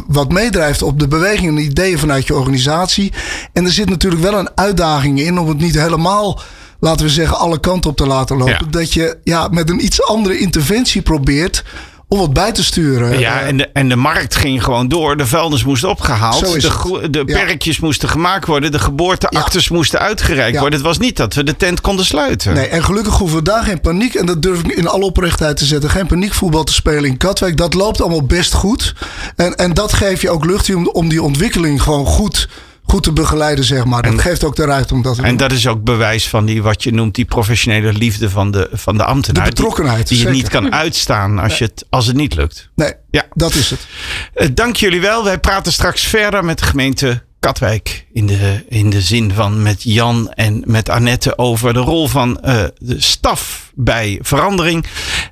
[0.06, 3.12] wat meedrijft op de bewegingen en ideeën vanuit je organisatie.
[3.52, 6.40] En er zit natuurlijk wel een uitdaging in om het niet helemaal
[6.82, 8.52] laten we zeggen, alle kanten op te laten lopen.
[8.52, 8.70] Ja.
[8.70, 11.64] Dat je ja, met een iets andere interventie probeert
[12.12, 13.18] om wat bij te sturen.
[13.18, 15.16] Ja, Eh, en de, en de markt ging gewoon door.
[15.16, 16.62] De vuilnis moest opgehaald.
[16.62, 17.44] De de Ja.
[17.44, 18.72] perkjes moesten gemaakt worden.
[18.72, 20.60] De geboorteactes moesten uitgereikt Ja.
[20.60, 20.78] worden.
[20.78, 22.54] Het was niet dat we de tent konden sluiten.
[22.54, 25.56] Nee, en gelukkig hoeven we daar geen paniek, en dat durf ik in alle oprechtheid
[25.56, 27.56] te zetten, geen paniekvoetbal te spelen in Katwijk.
[27.56, 28.94] Dat loopt allemaal best goed.
[29.36, 32.48] En, en dat geeft je ook lucht om, om die ontwikkeling gewoon goed,
[32.92, 34.02] goed te begeleiden, zeg maar.
[34.02, 35.36] Dat geeft ook de ruimte om dat te En doen.
[35.36, 38.96] dat is ook bewijs van die, wat je noemt, die professionele liefde van de, van
[38.96, 39.44] de ambtenaar.
[39.44, 42.70] De betrokkenheid, Die, die je niet kan uitstaan als, je het, als het niet lukt.
[42.74, 43.24] Nee, Ja.
[43.34, 43.86] dat is het.
[44.34, 45.24] Eh, dank jullie wel.
[45.24, 48.06] Wij praten straks verder met de gemeente Katwijk.
[48.12, 52.38] In de, in de zin van met Jan en met Annette over de rol van
[52.44, 54.86] uh, de staf bij verandering.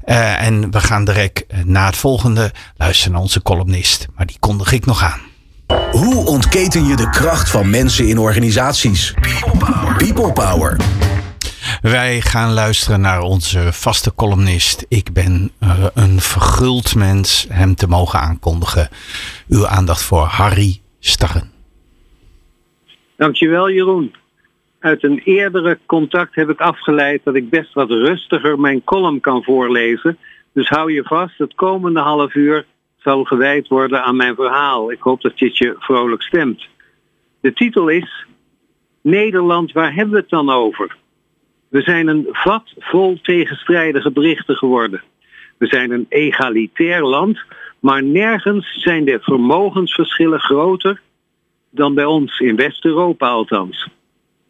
[0.06, 4.06] Uh, en we gaan direct na het volgende luisteren naar onze columnist.
[4.16, 5.20] Maar die kondig ik nog aan.
[5.70, 9.12] Hoe ontketen je de kracht van mensen in organisaties?
[9.12, 9.96] People Power.
[9.96, 10.76] People Power.
[11.82, 14.86] Wij gaan luisteren naar onze vaste columnist.
[14.88, 18.88] Ik ben uh, een verguld mens hem te mogen aankondigen.
[19.48, 21.50] Uw aandacht voor Harry Starren.
[23.16, 24.14] Dankjewel Jeroen.
[24.78, 29.42] Uit een eerdere contact heb ik afgeleid dat ik best wat rustiger mijn column kan
[29.42, 30.18] voorlezen.
[30.52, 32.66] Dus hou je vast, het komende half uur
[33.02, 34.92] zal gewijd worden aan mijn verhaal.
[34.92, 36.68] Ik hoop dat dit je vrolijk stemt.
[37.40, 38.26] De titel is
[39.02, 40.96] Nederland, waar hebben we het dan over?
[41.68, 45.02] We zijn een vat vol tegenstrijdige berichten geworden.
[45.58, 47.38] We zijn een egalitair land,
[47.80, 51.00] maar nergens zijn de vermogensverschillen groter
[51.70, 53.88] dan bij ons, in West-Europa althans.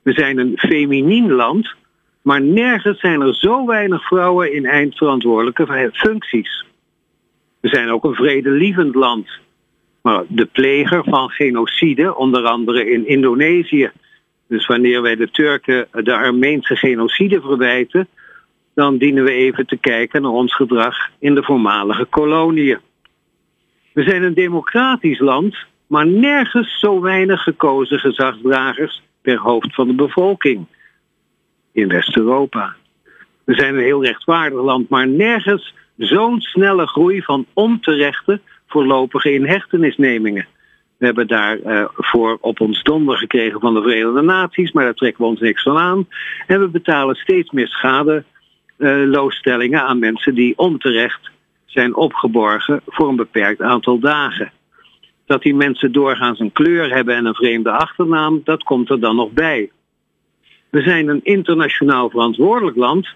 [0.03, 1.75] We zijn een feminien land,
[2.23, 6.65] maar nergens zijn er zo weinig vrouwen in eindverantwoordelijke functies.
[7.61, 9.29] We zijn ook een vredelievend land.
[10.03, 13.91] Maar de pleger van genocide, onder andere in Indonesië.
[14.49, 18.09] Dus wanneer wij de Turken de Armeense genocide verwijten,
[18.75, 22.79] dan dienen we even te kijken naar ons gedrag in de voormalige koloniën.
[23.93, 29.95] We zijn een democratisch land, maar nergens zo weinig gekozen gezagsdragers per hoofd van de
[29.95, 30.67] bevolking
[31.73, 32.75] in West-Europa.
[33.45, 35.75] We zijn een heel rechtvaardig land, maar nergens
[36.07, 40.47] zo'n snelle groei van onterechte voorlopige inhechtenisnemingen.
[40.99, 45.23] We hebben daarvoor uh, op ons donder gekregen van de Verenigde Naties, maar daar trekken
[45.23, 46.09] we ons niks van aan.
[46.47, 51.31] En we betalen steeds meer schadeloosstellingen uh, aan mensen die onterecht
[51.67, 54.53] zijn opgeborgen voor een beperkt aantal dagen.
[55.27, 59.17] Dat die mensen doorgaans een kleur hebben en een vreemde achternaam, dat komt er dan
[59.17, 59.71] nog bij.
[60.71, 63.09] We zijn een internationaal verantwoordelijk land,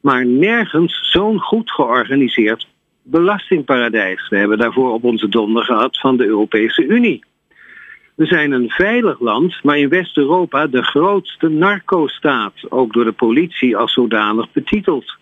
[0.00, 2.66] maar nergens zo'n goed georganiseerd
[3.02, 4.28] belastingparadijs.
[4.28, 7.24] We hebben daarvoor op onze donder gehad van de Europese Unie.
[8.14, 13.76] We zijn een veilig land, maar in West-Europa de grootste narco-staat, ook door de politie
[13.76, 15.16] als zodanig betiteld.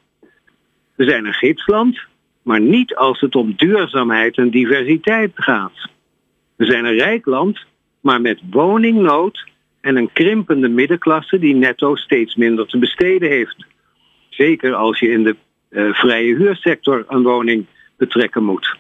[0.95, 2.01] We zijn een gidsland,
[2.43, 5.89] maar niet als het om duurzaamheid en diversiteit gaat.
[6.57, 7.65] We zijn een rijk land,
[8.01, 9.45] maar met woningnood
[9.81, 13.67] en een krimpende middenklasse die netto steeds minder te besteden heeft.
[14.37, 15.37] Zeker als je in de
[15.71, 17.67] uh, vrije huursector een woning
[17.97, 18.77] betrekken moet.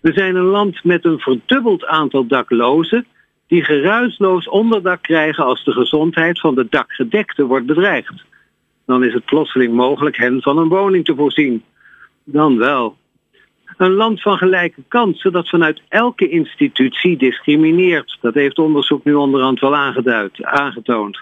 [0.00, 3.06] We zijn een land met een verdubbeld aantal daklozen
[3.46, 8.24] die geruisloos onderdak krijgen als de gezondheid van de dakgedekte wordt bedreigd.
[8.86, 11.64] Dan is het plotseling mogelijk hen van een woning te voorzien.
[12.24, 12.96] Dan wel.
[13.76, 18.18] Een land van gelijke kansen dat vanuit elke institutie discrimineert.
[18.20, 21.20] Dat heeft onderzoek nu onderhand wel aangeduid, aangetoond.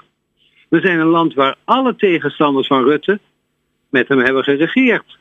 [0.68, 3.20] We zijn een land waar alle tegenstanders van Rutte
[3.90, 5.18] met hem hebben geregeerd.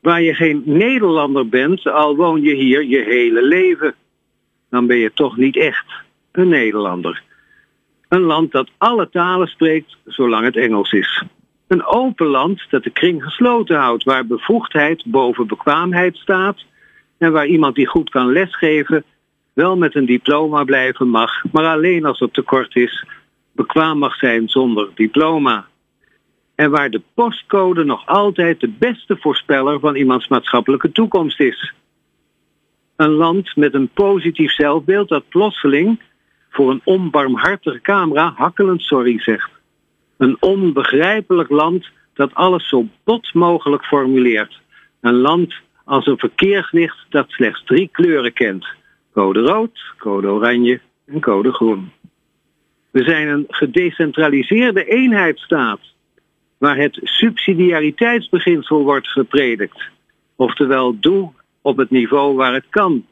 [0.00, 3.94] Waar je geen Nederlander bent, al woon je hier je hele leven.
[4.70, 5.86] Dan ben je toch niet echt
[6.32, 7.22] een Nederlander.
[8.08, 11.24] Een land dat alle talen spreekt, zolang het Engels is.
[11.66, 16.64] Een open land dat de kring gesloten houdt, waar bevoegdheid boven bekwaamheid staat
[17.18, 19.04] en waar iemand die goed kan lesgeven
[19.52, 23.06] wel met een diploma blijven mag, maar alleen als het tekort is,
[23.52, 25.66] bekwaam mag zijn zonder diploma
[26.54, 31.72] en waar de postcode nog altijd de beste voorspeller van iemands maatschappelijke toekomst is.
[32.96, 36.00] Een land met een positief zelfbeeld dat plotseling
[36.50, 39.50] voor een onbarmhartige camera hakkelend sorry zegt.
[40.16, 44.60] Een onbegrijpelijk land dat alles zo bot mogelijk formuleert.
[45.00, 48.66] Een land als een verkeerslicht dat slechts drie kleuren kent.
[49.12, 51.92] Code rood, code oranje en code groen.
[52.90, 55.80] We zijn een gedecentraliseerde eenheidsstaat
[56.62, 59.82] waar het subsidiariteitsbeginsel wordt gepredikt.
[60.36, 61.30] Oftewel, doe
[61.62, 63.06] op het niveau waar het kan.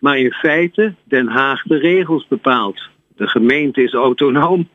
[0.00, 2.82] Maar in feite Den Haag de regels bepaalt.
[3.16, 4.68] De gemeente is autonoom,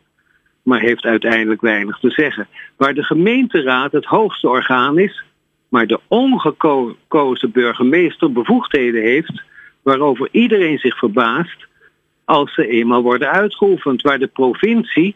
[0.63, 2.47] maar heeft uiteindelijk weinig te zeggen.
[2.77, 5.23] Waar de gemeenteraad het hoogste orgaan is,
[5.69, 9.43] maar de ongekozen burgemeester bevoegdheden heeft,
[9.81, 11.67] waarover iedereen zich verbaast
[12.25, 14.01] als ze eenmaal worden uitgeoefend.
[14.01, 15.15] Waar de provincie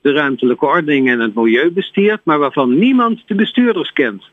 [0.00, 4.24] de ruimtelijke ordening en het milieu bestiert, maar waarvan niemand de bestuurders kent.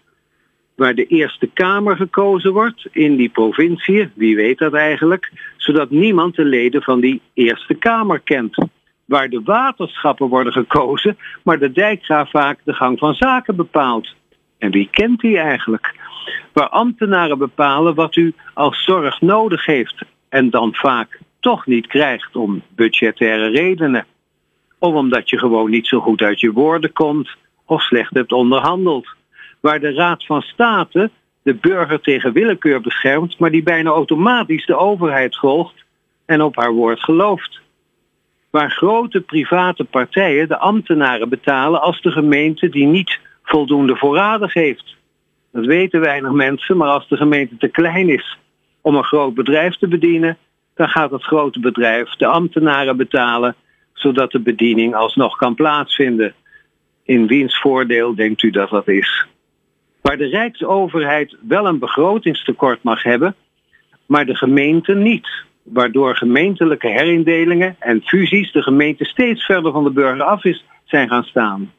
[0.76, 6.36] Waar de Eerste Kamer gekozen wordt in die provincie, wie weet dat eigenlijk, zodat niemand
[6.36, 8.58] de leden van die Eerste Kamer kent.
[9.06, 14.16] Waar de waterschappen worden gekozen, maar de dijkgraaf vaak de gang van zaken bepaalt.
[14.58, 15.96] En wie kent die eigenlijk?
[16.54, 22.36] Waar ambtenaren bepalen wat u als zorg nodig heeft en dan vaak toch niet krijgt
[22.36, 24.06] om budgettaire redenen.
[24.94, 27.30] Omdat je gewoon niet zo goed uit je woorden komt
[27.66, 29.08] of slecht hebt onderhandeld.
[29.60, 31.10] Waar de Raad van State
[31.44, 35.84] de burger tegen willekeur beschermt, maar die bijna automatisch de overheid volgt
[36.26, 37.60] en op haar woord gelooft.
[38.50, 44.96] Waar grote private partijen de ambtenaren betalen als de gemeente die niet voldoende voorradig heeft.
[45.52, 48.38] Dat weten weinig mensen, maar als de gemeente te klein is
[48.82, 50.38] om een groot bedrijf te bedienen,
[50.76, 53.56] dan gaat het grote bedrijf de ambtenaren betalen,
[53.96, 56.34] zodat de bediening alsnog kan plaatsvinden.
[57.04, 59.26] In wiens voordeel denkt u dat dat is?
[60.02, 63.36] Waar de Rijksoverheid wel een begrotingstekort mag hebben,
[64.06, 65.28] maar de gemeente niet.
[65.64, 71.10] Waardoor gemeentelijke herindelingen en fusies de gemeente steeds verder van de burger af is, zijn
[71.10, 71.72] gaan staan.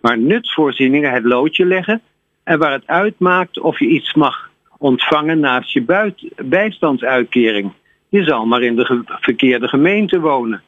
[0.00, 2.02] Waar nutsvoorzieningen het loodje leggen
[2.44, 6.12] en waar het uitmaakt of je iets mag ontvangen naast je
[6.44, 7.72] bijstandsuitkering.
[8.08, 10.62] Je zal maar in de verkeerde gemeente wonen.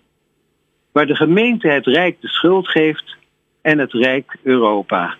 [0.92, 3.16] Waar de gemeente het Rijk de schuld geeft
[3.62, 5.14] en het Rijk Europa.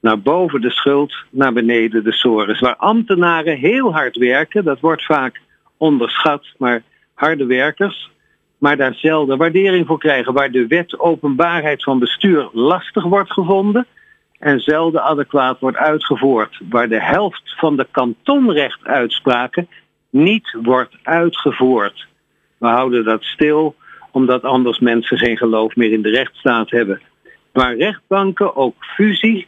[0.00, 2.60] Naar boven de schuld, naar beneden de sores.
[2.60, 5.40] Waar ambtenaren heel hard werken, dat wordt vaak
[5.76, 6.82] onderschat, maar
[7.14, 8.10] harde werkers,
[8.58, 10.32] maar daar zelden waardering voor krijgen.
[10.32, 13.86] Waar de wet openbaarheid van bestuur lastig wordt gevonden
[14.38, 16.60] en zelden adequaat wordt uitgevoerd.
[16.68, 19.68] Waar de helft van de kantonrechtuitspraken
[20.10, 22.06] niet wordt uitgevoerd.
[22.58, 23.74] We houden dat stil
[24.10, 27.00] omdat anders mensen geen geloof meer in de rechtsstaat hebben.
[27.52, 29.46] Waar rechtbanken ook fusie,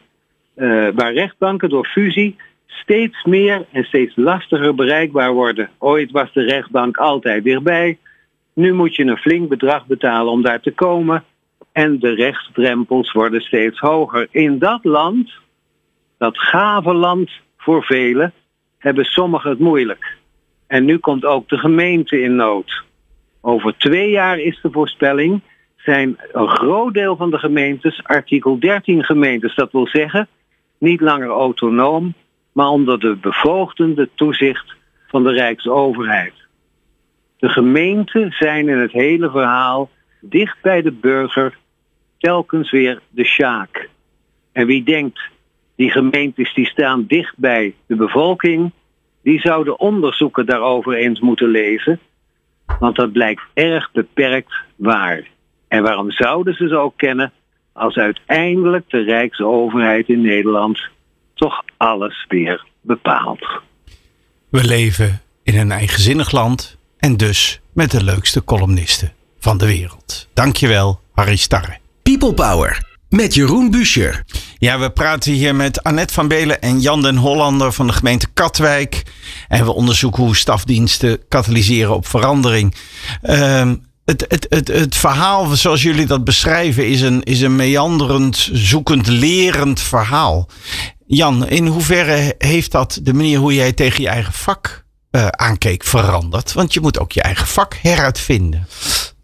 [0.55, 2.35] uh, waar rechtbanken door fusie
[2.67, 5.69] steeds meer en steeds lastiger bereikbaar worden.
[5.77, 7.97] Ooit was de rechtbank altijd dichtbij.
[8.53, 11.23] Nu moet je een flink bedrag betalen om daar te komen.
[11.71, 14.27] En de rechtsdrempels worden steeds hoger.
[14.31, 15.31] In dat land,
[16.17, 18.33] dat gave land voor velen,
[18.77, 20.17] hebben sommigen het moeilijk.
[20.67, 22.83] En nu komt ook de gemeente in nood.
[23.45, 25.41] Over twee jaar is de voorspelling,
[25.75, 29.55] zijn een groot deel van de gemeentes artikel 13 gemeentes.
[29.55, 30.27] Dat wil zeggen,
[30.77, 32.13] niet langer autonoom,
[32.51, 34.73] maar onder de bevoogdende toezicht
[35.07, 36.33] van de Rijksoverheid.
[37.37, 39.89] De gemeenten zijn in het hele verhaal
[40.21, 41.57] dicht bij de burger
[42.17, 43.89] telkens weer de sjaak.
[44.51, 45.19] En wie denkt,
[45.75, 48.71] die gemeentes die staan dicht bij de bevolking,
[49.21, 51.99] die zouden onderzoeken daarover eens moeten lezen.
[52.79, 55.27] Want dat blijkt erg beperkt waar.
[55.67, 57.31] En waarom zouden ze ze ook kennen
[57.73, 60.79] als uiteindelijk de Rijksoverheid in Nederland
[61.33, 63.61] toch alles weer bepaalt?
[64.49, 70.29] We leven in een eigenzinnig land en dus met de leukste columnisten van de wereld.
[70.33, 71.77] Dankjewel, Harry Starre.
[72.03, 74.23] People Power met Jeroen Buescher.
[74.57, 78.27] Ja, we praten hier met Annette van Belen en Jan den Hollander van de gemeente
[78.33, 79.03] Katwijk.
[79.47, 82.75] En we onderzoeken hoe stafdiensten katalyseren op verandering.
[83.23, 83.71] Uh,
[84.05, 89.07] het, het, het, het verhaal zoals jullie dat beschrijven is een, is een meanderend, zoekend,
[89.07, 90.49] lerend verhaal.
[91.05, 95.83] Jan, in hoeverre heeft dat de manier hoe jij tegen je eigen vak uh, aankeek
[95.83, 96.53] veranderd?
[96.53, 98.67] Want je moet ook je eigen vak heruitvinden.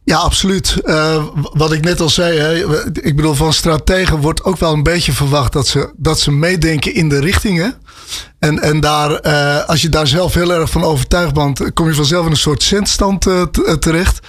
[0.09, 0.77] Ja, absoluut.
[0.83, 2.55] Uh, wat ik net al zei, hè,
[3.01, 6.93] ik bedoel, van strategen wordt ook wel een beetje verwacht dat ze, dat ze meedenken
[6.93, 7.75] in de richtingen.
[8.39, 11.93] En, en daar, uh, als je daar zelf heel erg van overtuigd bent, kom je
[11.93, 13.43] vanzelf in een soort zendstand uh,
[13.79, 14.19] terecht.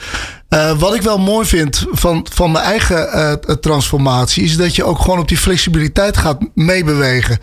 [0.49, 5.01] Uh, wat ik wel mooi vind van, van mijn eigen transformatie, is dat je ook
[5.01, 7.39] gewoon op die flexibiliteit gaat meebewegen.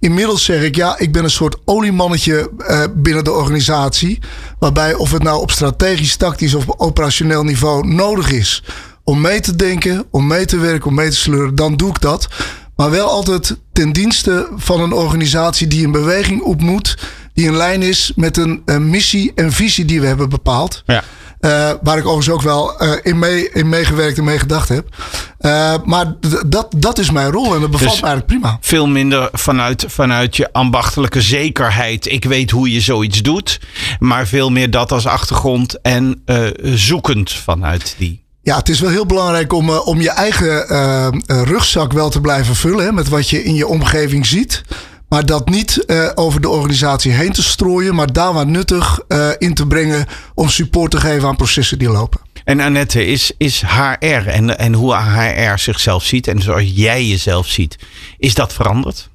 [0.00, 2.50] Inmiddels zeg ik, ja, ik ben een soort oliemannetje
[2.94, 4.18] binnen de organisatie.
[4.58, 8.62] Waarbij of het nou op strategisch, tactisch of operationeel niveau nodig is
[9.04, 12.00] om mee te denken, om mee te werken, om mee te sleuren, dan doe ik
[12.00, 12.28] dat.
[12.76, 16.98] Maar wel altijd ten dienste van een organisatie die een beweging op moet.
[17.34, 20.82] Die in lijn is met een, een missie en visie die we hebben bepaald.
[20.86, 21.04] Ja.
[21.40, 24.88] Uh, waar ik overigens ook wel uh, in, mee, in meegewerkt en mee gedacht heb.
[25.40, 26.14] Uh, maar
[26.46, 28.58] dat, dat is mijn rol en dat bevalt dus me eigenlijk prima.
[28.60, 32.06] Veel minder vanuit, vanuit je ambachtelijke zekerheid.
[32.06, 33.60] Ik weet hoe je zoiets doet.
[33.98, 36.22] Maar veel meer dat als achtergrond en
[36.62, 38.21] zoekend vanuit die.
[38.42, 40.66] Ja, het is wel heel belangrijk om, om je eigen
[41.26, 42.94] rugzak wel te blijven vullen.
[42.94, 44.62] Met wat je in je omgeving ziet.
[45.08, 49.00] Maar dat niet over de organisatie heen te strooien, maar daar waar nuttig
[49.38, 52.20] in te brengen om support te geven aan processen die lopen.
[52.44, 57.46] En Annette, is, is HR en, en hoe HR zichzelf ziet en zoals jij jezelf
[57.46, 57.78] ziet,
[58.18, 59.10] is dat veranderd?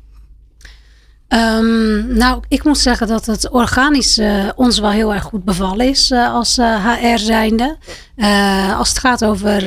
[1.30, 5.89] Um, nou, ik moet zeggen dat het organisch uh, ons wel heel erg goed bevallen
[5.89, 7.78] is uh, als HR zijnde.
[8.78, 9.63] als het gaat over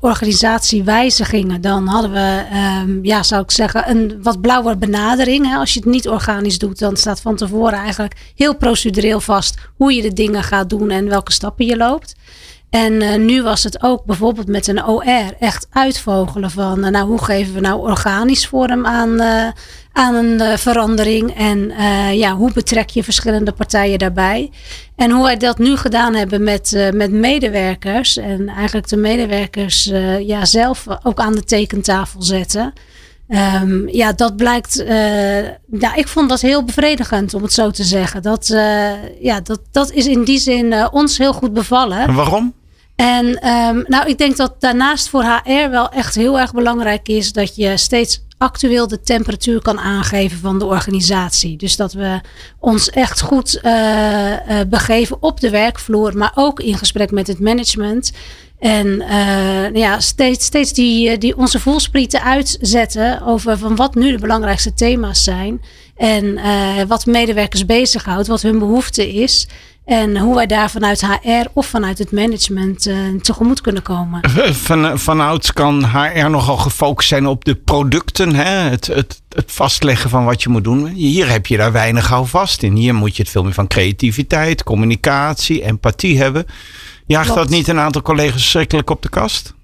[0.00, 2.42] organisatiewijzigingen, dan hadden we,
[2.82, 5.46] um, ja, zou ik zeggen, een wat blauwer benadering.
[5.46, 5.56] Hè.
[5.56, 9.94] Als je het niet organisch doet, dan staat van tevoren eigenlijk heel procedureel vast hoe
[9.94, 12.14] je de dingen gaat doen en welke stappen je loopt.
[12.70, 17.06] En uh, nu was het ook bijvoorbeeld met een OR echt uitvogelen van, uh, nou,
[17.06, 19.46] hoe geven we nou organisch vorm aan, uh,
[19.92, 21.72] aan een verandering en
[22.16, 24.50] ja, hoe betrek je verschillende partijen daarbij.
[24.96, 29.84] En hoe wij dat nu gedaan hebben met, met medewerkers en eigenlijk de medewerkers
[30.20, 32.72] ja, zelf ook aan de tekentafel zetten.
[33.62, 34.84] Um, ja, dat blijkt.
[35.70, 38.22] ja, ik vond dat heel bevredigend om het zo te zeggen.
[38.22, 38.46] Dat,
[39.20, 41.98] ja, dat, dat is in die zin ons heel goed bevallen.
[41.98, 42.54] En waarom?
[43.00, 47.32] En um, nou, ik denk dat daarnaast voor HR wel echt heel erg belangrijk is
[47.32, 51.56] dat je steeds actueel de temperatuur kan aangeven van de organisatie.
[51.56, 52.20] Dus dat we
[52.58, 54.32] ons echt goed uh,
[54.68, 58.12] begeven op de werkvloer, maar ook in gesprek met het management.
[58.58, 64.18] En uh, ja, steeds, steeds die, die onze voelsprieten uitzetten over van wat nu de
[64.18, 65.60] belangrijkste thema's zijn.
[65.96, 66.38] En
[66.88, 69.48] wat medewerkers bezighoudt, wat hun behoefte is.
[69.90, 74.20] En hoe wij daar vanuit HR of vanuit het management uh, tegemoet kunnen komen.
[74.52, 78.34] Van, vanouds kan HR nogal gefocust zijn op de producten.
[78.34, 78.44] Hè?
[78.44, 80.86] Het, het, het vastleggen van wat je moet doen.
[80.86, 82.74] Hier heb je daar weinig houvast in.
[82.74, 86.46] Hier moet je het veel meer van creativiteit, communicatie, empathie hebben.
[87.06, 87.40] Jaagt Klopt.
[87.40, 89.54] dat niet een aantal collega's schrikkelijk op de kast?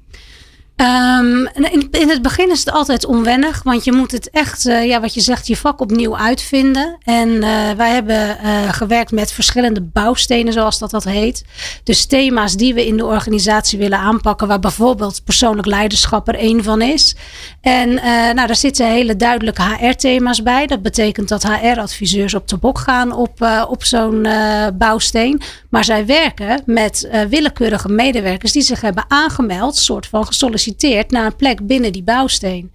[0.77, 4.87] Um, in, in, het begin is het altijd onwennig, want je moet het echt, uh,
[4.87, 6.99] ja, wat je zegt, je vak opnieuw uitvinden.
[7.03, 11.45] En uh, wij hebben uh, gewerkt met verschillende bouwstenen, zoals dat dat heet.
[11.85, 16.65] Dus thema's die we in de organisatie willen aanpakken, waar bijvoorbeeld persoonlijk leiderschap er één
[16.65, 17.17] van is.
[17.61, 17.95] En
[18.35, 20.67] nou, daar zitten hele duidelijke HR-thema's bij.
[20.67, 24.27] Dat betekent dat HR-adviseurs op de bok gaan op, op zo'n
[24.75, 25.41] bouwsteen.
[25.71, 30.65] Maar zij werken met willekeurige medewerkers die zich hebben aangemeld, soort van gesolliciteerd
[31.09, 32.73] naar een plek binnen die bouwsteen.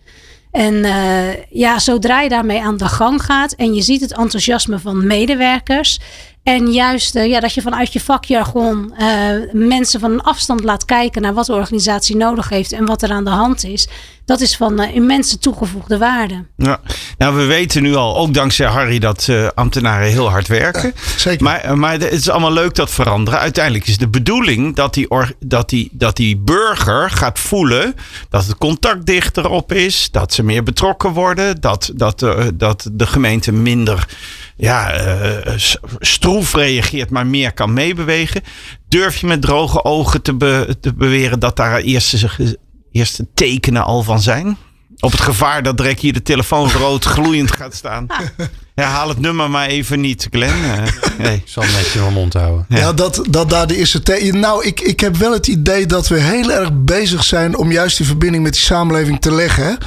[0.51, 4.79] En uh, ja, zodra je daarmee aan de gang gaat en je ziet het enthousiasme
[4.79, 5.99] van medewerkers.
[6.43, 9.07] En juist uh, ja, dat je vanuit je vakjargon uh,
[9.51, 13.11] mensen van een afstand laat kijken naar wat de organisatie nodig heeft en wat er
[13.11, 13.87] aan de hand is.
[14.31, 16.45] Dat is van uh, immense toegevoegde waarde.
[16.57, 16.79] Ja.
[17.17, 20.93] Nou, we weten nu al, ook dankzij Harry, dat ambtenaren heel hard werken.
[20.95, 21.43] Ja, zeker.
[21.43, 23.39] Maar, maar het is allemaal leuk dat veranderen.
[23.39, 27.95] Uiteindelijk is de bedoeling dat die, or, dat, die, dat die burger gaat voelen
[28.29, 33.07] dat het contact dichter op is, dat ze meer betrokken worden, dat, dat, dat de
[33.07, 34.07] gemeente minder
[34.55, 35.53] ja, uh,
[35.99, 38.41] stroef reageert, maar meer kan meebewegen.
[38.87, 42.57] Durf je met droge ogen te, be te beweren dat daar eerste,
[42.91, 44.57] eerste tekenen al van zijn?
[44.99, 48.07] Op het gevaar dat direct hier de telefoon rood gloeiend gaat staan.
[48.75, 50.53] Ja, haal het nummer maar even niet, Glenn.
[50.71, 51.35] Uh, nee.
[51.35, 52.65] Ik zal netjes mijn mond houden.
[52.69, 54.01] Ja, ja dat, dat daar de eerste...
[54.01, 57.57] Te nou, ik, ik heb wel het idee dat we heel erg bezig zijn...
[57.57, 59.77] om juist die verbinding met die samenleving te leggen.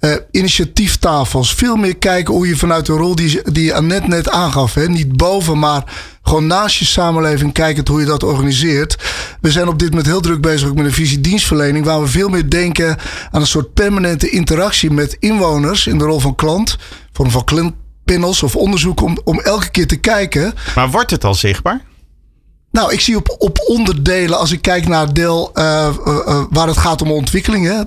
[0.00, 1.54] Uh, initiatieftafels.
[1.54, 4.74] Veel meer kijken hoe je vanuit de rol die, die Annette net aangaf...
[4.74, 5.84] Hè, niet boven, maar
[6.22, 8.96] gewoon naast je samenleving kijkend hoe je dat organiseert.
[9.40, 12.28] We zijn op dit moment heel druk bezig met een visie dienstverlening, waar we veel
[12.28, 12.96] meer denken
[13.30, 16.78] aan een soort permanente interactie met inwoners in de rol van klant,
[17.12, 17.44] vorm van
[18.10, 20.54] klantpanels of onderzoek om, om elke keer te kijken.
[20.74, 21.80] Maar wordt het al zichtbaar?
[22.70, 26.42] Nou, ik zie op, op onderdelen, als ik kijk naar het deel uh, uh, uh,
[26.50, 27.86] waar het gaat om ontwikkelingen,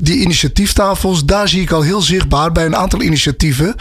[0.00, 3.74] die initiatieftafels, daar zie ik al heel zichtbaar bij een aantal initiatieven.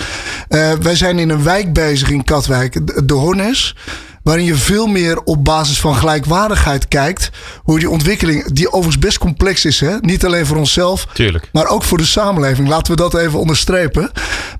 [0.82, 3.76] wij zijn in een wijk bezig in Katwijk, de, de Hornes
[4.24, 7.30] waarin je veel meer op basis van gelijkwaardigheid kijkt.
[7.64, 9.98] Hoe die ontwikkeling, die overigens best complex is, hè?
[10.00, 11.50] niet alleen voor onszelf, Tuurlijk.
[11.52, 12.68] maar ook voor de samenleving.
[12.68, 14.12] Laten we dat even onderstrepen.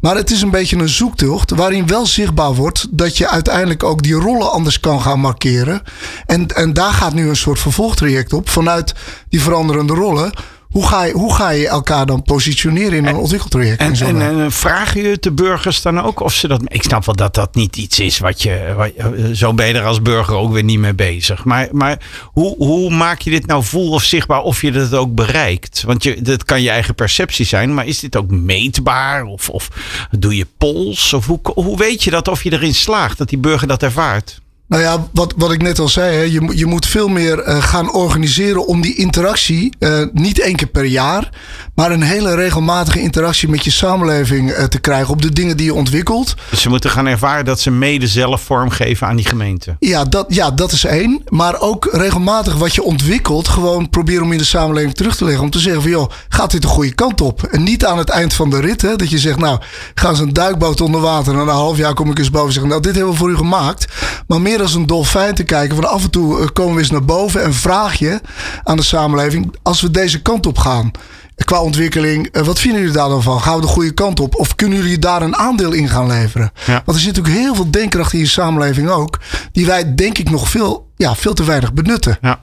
[0.02, 4.04] Maar het is een beetje een zoektocht waarin wel zichtbaar wordt dat je uiteindelijk ook
[4.04, 5.82] die rollen anders kan gaan markeren.
[6.26, 8.94] En, en daar gaat nu een soort vervolgtraject op vanuit
[9.30, 10.32] die veranderende rollen.
[10.72, 13.80] Hoe ga, je, hoe ga je elkaar dan positioneren in een ontwikkeltraject?
[13.80, 16.62] En, en, en, en vragen je de burgers dan ook of ze dat.
[16.68, 18.74] Ik snap wel dat dat niet iets is wat je.
[18.76, 18.92] Wat,
[19.38, 21.44] zo ben je er als burger ook weer niet mee bezig.
[21.44, 25.16] Maar, maar hoe, hoe maak je dit nou voel of zichtbaar of je dat ook
[25.16, 25.84] bereikt?
[25.86, 29.24] Want je, dat kan je eigen perceptie zijn, maar is dit ook meetbaar?
[29.24, 29.70] Of, of
[30.12, 31.14] doe je pols?
[31.14, 34.41] Of hoe, hoe weet je dat of je erin slaagt dat die burger dat ervaart?
[34.72, 37.64] Nou ja, wat, wat ik net al zei, hè, je, je moet veel meer uh,
[37.64, 41.30] gaan organiseren om die interactie, uh, niet één keer per jaar,
[41.76, 45.66] maar een hele regelmatige interactie met je samenleving uh, te krijgen op de dingen die
[45.66, 46.36] je ontwikkelt.
[46.50, 49.76] Dus ze moeten gaan ervaren dat ze mede zelf vormgeven aan die gemeente.
[49.80, 51.22] Ja, dat, ja, dat is één.
[51.28, 55.44] Maar ook regelmatig wat je ontwikkelt, gewoon proberen om in de samenleving terug te leggen.
[55.44, 57.44] Om te zeggen van joh, gaat dit de goede kant op?
[57.44, 59.60] En niet aan het eind van de rit, hè, dat je zegt, nou,
[59.94, 62.48] ga ze een duikboot onder water en na een half jaar kom ik eens boven
[62.48, 63.88] en zeg, nou, dit hebben we voor u gemaakt.
[64.28, 65.76] Maar meer als een dolfijn te kijken.
[65.76, 68.22] Van af en toe eh, komen we eens naar boven en vraag je
[68.64, 70.92] aan de samenleving: als we deze kant op gaan.
[71.36, 73.42] Qua ontwikkeling, eh, wat vinden jullie daar dan van?
[73.42, 74.36] Gaan we de goede kant op?
[74.36, 76.52] Of kunnen jullie daar een aandeel in gaan leveren?
[76.66, 79.20] Want er zit natuurlijk heel veel denkkracht in je samenleving ook.
[79.52, 82.18] Die wij denk ik nog veel, ja, veel te weinig benutten.
[82.22, 82.40] Ja.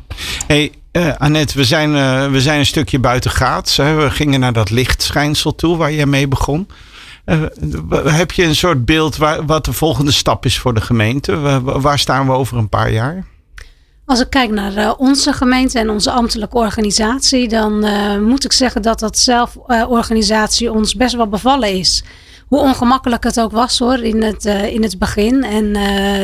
[0.47, 3.77] Hey, uh, Annette, we zijn, uh, we zijn een stukje buiten gaats.
[3.77, 3.95] Hè?
[3.95, 6.69] We gingen naar dat lichtschijnsel toe waar jij mee begon.
[7.29, 7.43] Uh,
[8.05, 11.61] heb je een soort beeld waar, wat de volgende stap is voor de gemeente?
[11.63, 13.27] Waar, staan we over een paar jaar?
[14.05, 18.53] Als ik kijk naar uh, onze gemeente en onze ambtelijke organisatie, dan uh, moet ik
[18.53, 22.05] zeggen dat dat zelforganisatie ons best wel bevallen is.
[22.47, 25.45] Hoe ongemakkelijk het ook was hoor in het, in het begin.
[25.45, 25.73] En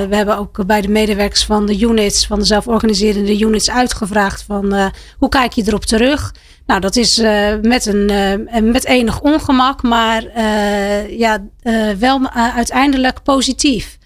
[0.08, 4.90] we hebben ook bij de medewerkers van de units, van de zelforganiserende units, uitgevraagd van
[5.18, 6.32] hoe kijk je erop terug?
[6.66, 8.10] Nou, dat is uh, met, een,
[8.54, 11.44] uh, met enig ongemak, maar uh, ja,
[11.98, 13.98] wel uiteindelijk positief.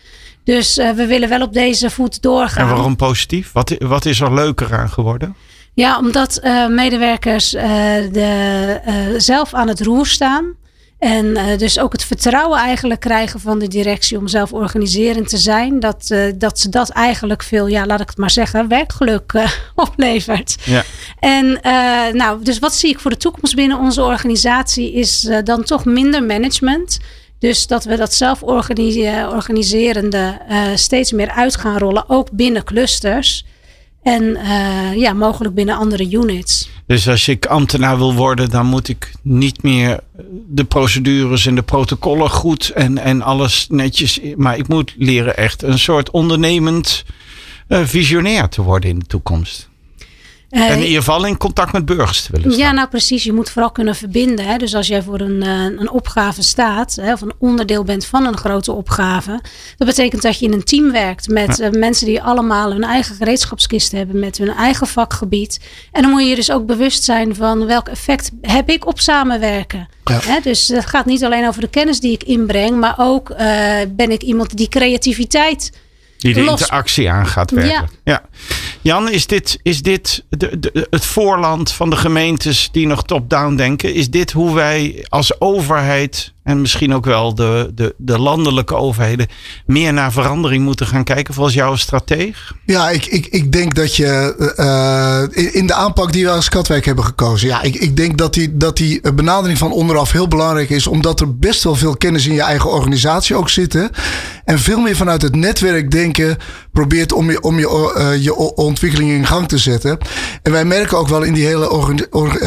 [0.44, 2.68] Dus we willen wel op deze voet doorgaan.
[2.68, 3.52] En waarom positief?
[3.52, 5.36] Wat, wat is er leuker aan geworden?
[5.74, 10.54] Ja, omdat medewerkers de, zelf aan het roer staan.
[10.98, 15.36] En uh, dus ook het vertrouwen eigenlijk krijgen van de directie om zelf organiserend te
[15.36, 15.80] zijn.
[15.80, 19.50] Dat, uh, dat ze dat eigenlijk veel, ja, laat ik het maar zeggen, werkgeluk uh,
[19.74, 20.56] oplevert.
[20.64, 20.84] Ja.
[21.18, 21.58] En
[22.16, 26.22] nou, dus wat zie ik voor de toekomst binnen onze organisatie is dan toch minder
[26.22, 26.98] management.
[27.38, 30.40] Dus dat we dat zelf organiserende
[30.74, 33.44] steeds meer uit gaan rollen, ook binnen clusters.
[34.02, 34.38] En
[34.94, 36.68] ja, mogelijk binnen andere units.
[36.88, 40.00] Dus als ik ambtenaar wil worden, dan moet ik niet meer
[40.48, 44.20] de procedures en de protocollen goed en, en alles netjes.
[44.36, 47.04] Maar ik moet leren echt een soort ondernemend
[47.68, 49.68] uh, visionair te worden in de toekomst.
[50.50, 52.62] Uh, en in ieder geval in contact met burgers te willen staan.
[52.62, 53.24] Ja, nou precies.
[53.24, 54.46] Je moet vooral kunnen verbinden.
[54.46, 54.56] Hè.
[54.56, 58.26] Dus als jij voor een, uh, een opgave staat, hè, of een onderdeel bent van
[58.26, 59.40] een grote opgave.
[59.76, 61.66] Dat betekent dat je in een team werkt met ja.
[61.66, 65.60] uh, mensen die allemaal hun eigen gereedschapskist hebben, met hun eigen vakgebied.
[65.92, 69.88] En dan moet je dus ook bewust zijn van welk effect heb ik op samenwerken.
[70.04, 70.18] Ja.
[70.22, 73.36] Hè, dus het gaat niet alleen over de kennis die ik inbreng, maar ook
[73.88, 75.72] ben ik iemand die creativiteit
[76.18, 77.72] die de interactie aangaat werken.
[77.72, 77.88] Ja.
[78.04, 78.22] ja.
[78.80, 83.54] Jan, is dit, is dit de, de, het voorland van de gemeentes die nog top-down
[83.54, 83.94] denken?
[83.94, 89.26] Is dit hoe wij als overheid en misschien ook wel de, de, de landelijke overheden
[89.66, 92.52] meer naar verandering moeten gaan kijken volgens jouw strateeg?
[92.64, 96.84] Ja, ik, ik, ik denk dat je uh, in de aanpak die we als Katwijk
[96.84, 97.48] hebben gekozen.
[97.48, 100.86] Ja, ik, ik denk dat die, dat die benadering van onderaf heel belangrijk is.
[100.86, 103.90] Omdat er best wel veel kennis in je eigen organisatie ook zit.
[104.44, 106.36] En veel meer vanuit het netwerk denken
[106.72, 109.98] probeert om je, om je, uh, je ontwikkeling in gang te zetten.
[110.42, 112.38] En wij merken ook wel in die hele orga, or,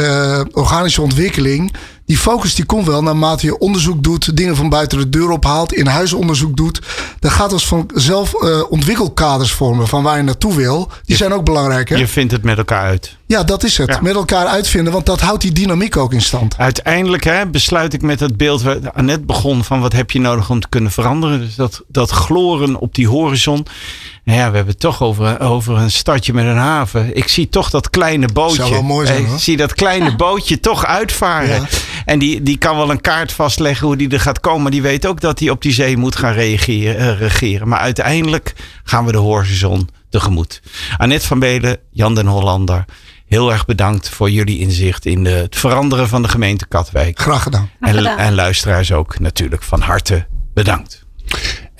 [0.51, 1.71] organische ontwikkeling
[2.11, 5.73] die focus die komt wel naarmate je onderzoek doet, dingen van buiten de deur ophaalt,
[5.73, 6.81] in huis onderzoek doet.
[7.19, 10.87] Dan gaat als vanzelf uh, ontwikkelkaders vormen van waar je naartoe wil.
[10.87, 11.89] Die je, zijn ook belangrijk.
[11.89, 11.95] Hè?
[11.95, 13.17] Je vindt het met elkaar uit.
[13.25, 13.89] Ja, dat is het.
[13.89, 13.99] Ja.
[14.01, 16.57] Met elkaar uitvinden, want dat houdt die dynamiek ook in stand.
[16.57, 20.49] Uiteindelijk hè, besluit ik met het beeld waar Annette begon van wat heb je nodig
[20.49, 21.39] om te kunnen veranderen.
[21.39, 23.65] Dus dat, dat gloren op die horizon.
[24.23, 27.15] Nou ja, we hebben het toch over, over een stadje met een haven.
[27.15, 28.55] Ik zie toch dat kleine bootje.
[28.55, 31.61] Zou wel mooi zijn, Ik zie dat kleine bootje toch uitvaren.
[31.61, 31.67] Ja.
[32.05, 34.61] En die, die kan wel een kaart vastleggen hoe die er gaat komen.
[34.61, 37.67] Maar die weet ook dat hij op die zee moet gaan reageren, uh, regeren.
[37.67, 38.53] Maar uiteindelijk
[38.83, 40.61] gaan we de horizon tegemoet.
[40.97, 42.85] Annette van Belen, Jan den Hollander.
[43.25, 47.19] Heel erg bedankt voor jullie inzicht in de, het veranderen van de gemeente Katwijk.
[47.19, 47.69] Graag gedaan.
[47.79, 51.05] En, en luisteraars ook natuurlijk van harte bedankt.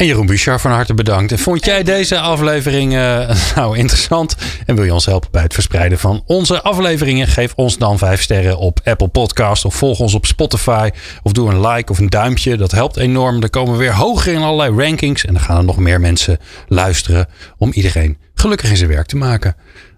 [0.01, 1.31] En Jeroen Bouchard, van harte bedankt.
[1.31, 4.35] En vond jij deze aflevering uh, nou interessant?
[4.65, 7.27] En wil je ons helpen bij het verspreiden van onze afleveringen?
[7.27, 10.89] Geef ons dan 5 sterren op Apple Podcast of volg ons op Spotify.
[11.23, 12.57] Of doe een like of een duimpje.
[12.57, 13.39] Dat helpt enorm.
[13.39, 15.25] Dan komen we weer hoger in allerlei rankings.
[15.25, 16.37] En dan gaan er nog meer mensen
[16.67, 17.27] luisteren
[17.57, 19.55] om iedereen gelukkig in zijn werk te maken.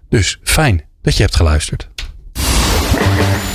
[0.08, 1.88] Dus fijn dat je hebt geluisterd.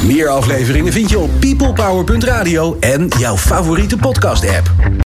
[0.03, 4.71] Meer afleveringen vind je op peoplepower.radio en jouw favoriete podcast app.